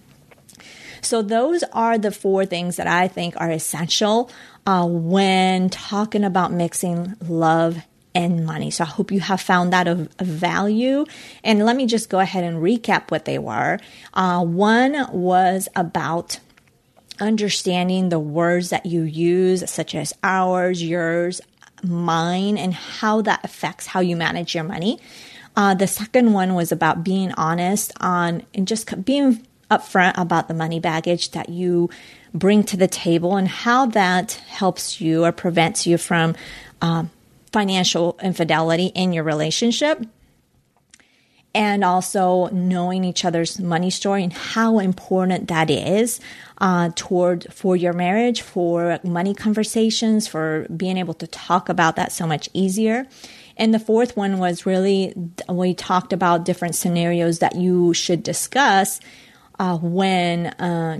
So, 1.01 1.21
those 1.21 1.63
are 1.73 1.97
the 1.97 2.11
four 2.11 2.45
things 2.45 2.77
that 2.77 2.87
I 2.87 3.07
think 3.07 3.35
are 3.37 3.49
essential 3.49 4.29
uh, 4.65 4.85
when 4.87 5.69
talking 5.69 6.23
about 6.23 6.51
mixing 6.51 7.15
love 7.27 7.77
and 8.13 8.45
money. 8.45 8.71
So, 8.71 8.83
I 8.83 8.87
hope 8.87 9.11
you 9.11 9.19
have 9.19 9.41
found 9.41 9.73
that 9.73 9.87
of, 9.87 10.09
of 10.19 10.27
value. 10.27 11.05
And 11.43 11.65
let 11.65 11.75
me 11.75 11.85
just 11.85 12.09
go 12.09 12.19
ahead 12.19 12.43
and 12.43 12.61
recap 12.61 13.11
what 13.11 13.25
they 13.25 13.39
were. 13.39 13.79
Uh, 14.13 14.43
one 14.43 15.07
was 15.11 15.67
about 15.75 16.39
understanding 17.19 18.09
the 18.09 18.19
words 18.19 18.69
that 18.69 18.85
you 18.85 19.03
use, 19.03 19.69
such 19.69 19.95
as 19.95 20.13
ours, 20.23 20.83
yours, 20.83 21.41
mine, 21.83 22.57
and 22.57 22.73
how 22.73 23.21
that 23.21 23.43
affects 23.43 23.87
how 23.87 23.99
you 23.99 24.15
manage 24.15 24.55
your 24.55 24.63
money. 24.63 24.99
Uh, 25.55 25.73
the 25.73 25.87
second 25.87 26.33
one 26.33 26.53
was 26.53 26.71
about 26.71 27.03
being 27.03 27.31
honest 27.33 27.91
on 27.99 28.43
and 28.53 28.67
just 28.67 29.03
being 29.03 29.46
upfront 29.69 30.17
about 30.17 30.47
the 30.47 30.53
money 30.53 30.79
baggage 30.79 31.31
that 31.31 31.49
you 31.49 31.89
bring 32.33 32.63
to 32.63 32.77
the 32.77 32.87
table 32.87 33.35
and 33.35 33.47
how 33.47 33.85
that 33.85 34.33
helps 34.47 35.01
you 35.01 35.25
or 35.25 35.31
prevents 35.31 35.87
you 35.87 35.97
from 35.97 36.35
um, 36.81 37.09
financial 37.51 38.17
infidelity 38.21 38.87
in 38.87 39.13
your 39.13 39.23
relationship. 39.23 40.05
And 41.55 41.83
also 41.83 42.49
knowing 42.49 43.03
each 43.03 43.25
other's 43.25 43.59
money 43.59 43.89
story 43.89 44.23
and 44.23 44.31
how 44.31 44.77
important 44.77 45.47
that 45.47 45.71
is 45.71 46.19
uh, 46.59 46.91
toward 46.95 47.51
for 47.51 47.75
your 47.75 47.93
marriage, 47.93 48.41
for 48.41 48.99
money 49.03 49.33
conversations, 49.33 50.27
for 50.27 50.67
being 50.75 50.97
able 50.97 51.15
to 51.15 51.25
talk 51.25 51.67
about 51.67 51.95
that 51.95 52.11
so 52.11 52.27
much 52.27 52.47
easier. 52.53 53.07
And 53.55 53.73
the 53.73 53.79
fourth 53.79 54.15
one 54.15 54.37
was 54.37 54.67
really, 54.67 55.15
we 55.49 55.73
talked 55.73 56.13
about 56.13 56.45
different 56.45 56.75
scenarios 56.75 57.39
that 57.39 57.55
you 57.55 57.91
should 57.95 58.21
discuss 58.21 58.99
uh, 59.59 59.77
when 59.77 60.47
uh, 60.47 60.99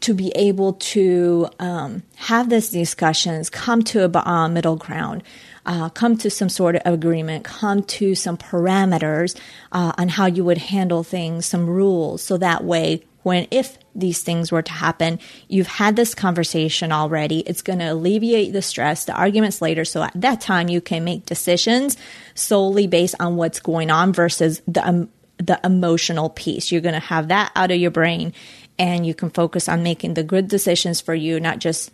to 0.00 0.14
be 0.14 0.32
able 0.34 0.74
to 0.74 1.48
um, 1.58 2.02
have 2.16 2.48
these 2.48 2.70
discussions, 2.70 3.50
come 3.50 3.82
to 3.82 4.04
a 4.04 4.28
uh, 4.28 4.48
middle 4.48 4.76
ground, 4.76 5.22
uh, 5.66 5.88
come 5.90 6.16
to 6.16 6.30
some 6.30 6.48
sort 6.48 6.76
of 6.76 6.82
agreement, 6.84 7.44
come 7.44 7.82
to 7.82 8.14
some 8.14 8.36
parameters 8.36 9.38
uh, 9.72 9.92
on 9.98 10.08
how 10.08 10.26
you 10.26 10.44
would 10.44 10.58
handle 10.58 11.02
things, 11.02 11.46
some 11.46 11.66
rules, 11.66 12.22
so 12.22 12.38
that 12.38 12.64
way 12.64 13.04
when 13.22 13.46
if 13.50 13.78
these 13.94 14.22
things 14.22 14.50
were 14.50 14.62
to 14.62 14.72
happen, 14.72 15.18
you've 15.48 15.66
had 15.66 15.96
this 15.96 16.14
conversation 16.14 16.92
already. 16.92 17.40
It's 17.40 17.62
going 17.62 17.80
to 17.80 17.92
alleviate 17.92 18.52
the 18.52 18.62
stress, 18.62 19.04
the 19.04 19.12
arguments 19.12 19.60
later. 19.60 19.84
So 19.84 20.02
at 20.02 20.12
that 20.14 20.40
time, 20.40 20.68
you 20.68 20.80
can 20.80 21.04
make 21.04 21.26
decisions 21.26 21.96
solely 22.34 22.86
based 22.86 23.16
on 23.20 23.36
what's 23.36 23.60
going 23.60 23.90
on 23.90 24.12
versus 24.12 24.62
the 24.66 24.86
um, 24.88 25.10
the 25.40 25.58
emotional 25.64 26.30
piece. 26.30 26.70
You're 26.70 26.80
going 26.80 26.94
to 26.94 27.00
have 27.00 27.28
that 27.28 27.52
out 27.56 27.70
of 27.70 27.78
your 27.78 27.90
brain, 27.90 28.32
and 28.78 29.06
you 29.06 29.14
can 29.14 29.30
focus 29.30 29.68
on 29.68 29.82
making 29.82 30.14
the 30.14 30.22
good 30.22 30.48
decisions 30.48 31.00
for 31.00 31.14
you, 31.14 31.40
not 31.40 31.58
just 31.58 31.90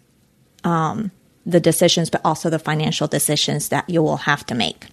um, 0.64 1.10
the 1.44 1.60
decisions, 1.60 2.10
but 2.10 2.20
also 2.24 2.50
the 2.50 2.58
financial 2.58 3.06
decisions 3.06 3.68
that 3.68 3.88
you 3.88 4.02
will 4.02 4.18
have 4.18 4.44
to 4.46 4.54
make. 4.54 4.86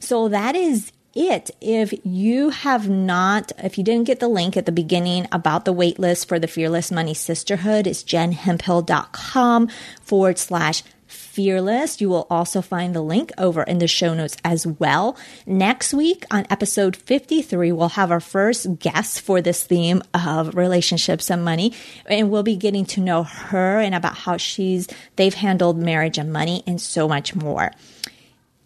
So 0.00 0.28
that 0.28 0.56
is 0.56 0.92
it. 1.14 1.50
If 1.60 1.94
you 2.04 2.50
have 2.50 2.88
not, 2.88 3.52
if 3.58 3.78
you 3.78 3.84
didn't 3.84 4.06
get 4.06 4.20
the 4.20 4.28
link 4.28 4.56
at 4.56 4.66
the 4.66 4.72
beginning 4.72 5.26
about 5.32 5.64
the 5.64 5.74
waitlist 5.74 6.26
for 6.26 6.38
the 6.38 6.46
Fearless 6.46 6.90
Money 6.90 7.14
Sisterhood, 7.14 7.86
it's 7.86 8.02
jenhemphill.com 8.02 9.68
forward 10.00 10.38
slash 10.38 10.82
fearless. 11.08 12.00
You 12.00 12.08
will 12.08 12.26
also 12.30 12.62
find 12.62 12.94
the 12.94 13.00
link 13.00 13.32
over 13.38 13.62
in 13.62 13.78
the 13.78 13.88
show 13.88 14.14
notes 14.14 14.36
as 14.44 14.66
well. 14.66 15.16
Next 15.46 15.92
week 15.92 16.24
on 16.30 16.46
episode 16.50 16.94
53, 16.94 17.72
we'll 17.72 17.88
have 17.90 18.12
our 18.12 18.20
first 18.20 18.78
guest 18.78 19.20
for 19.20 19.40
this 19.40 19.64
theme 19.64 20.02
of 20.14 20.54
relationships 20.54 21.30
and 21.30 21.44
money. 21.44 21.72
And 22.06 22.30
we'll 22.30 22.42
be 22.42 22.56
getting 22.56 22.84
to 22.86 23.00
know 23.00 23.22
her 23.24 23.80
and 23.80 23.94
about 23.94 24.16
how 24.16 24.36
she's, 24.36 24.86
they've 25.16 25.34
handled 25.34 25.78
marriage 25.78 26.18
and 26.18 26.32
money 26.32 26.62
and 26.66 26.80
so 26.80 27.08
much 27.08 27.34
more. 27.34 27.72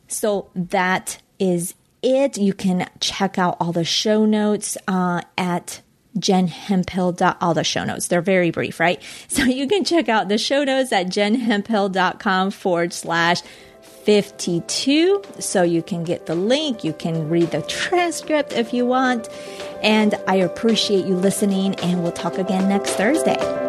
So 0.08 0.50
that 0.54 1.18
is 1.38 1.74
it. 2.02 2.36
You 2.36 2.52
can 2.52 2.88
check 3.00 3.38
out 3.38 3.56
all 3.60 3.72
the 3.72 3.84
show 3.84 4.26
notes 4.26 4.76
uh, 4.86 5.22
at 5.38 5.80
jenhemphill. 6.18 7.36
All 7.40 7.54
the 7.54 7.64
show 7.64 7.84
notes. 7.84 8.08
They're 8.08 8.20
very 8.20 8.50
brief, 8.50 8.80
right? 8.80 9.00
So 9.28 9.44
you 9.44 9.66
can 9.66 9.84
check 9.84 10.10
out 10.10 10.28
the 10.28 10.36
show 10.36 10.62
notes 10.62 10.92
at 10.92 11.06
jenhemphill.com 11.06 12.50
forward 12.50 12.92
slash 12.92 13.40
52. 14.04 15.22
So 15.38 15.62
you 15.62 15.82
can 15.82 16.04
get 16.04 16.26
the 16.26 16.34
link. 16.34 16.84
You 16.84 16.92
can 16.92 17.28
read 17.28 17.50
the 17.50 17.62
transcript 17.62 18.52
if 18.52 18.74
you 18.74 18.84
want. 18.84 19.28
And 19.82 20.14
I 20.26 20.36
appreciate 20.36 21.06
you 21.06 21.14
listening, 21.14 21.76
and 21.76 22.02
we'll 22.02 22.12
talk 22.12 22.38
again 22.38 22.68
next 22.68 22.90
Thursday. 22.90 23.61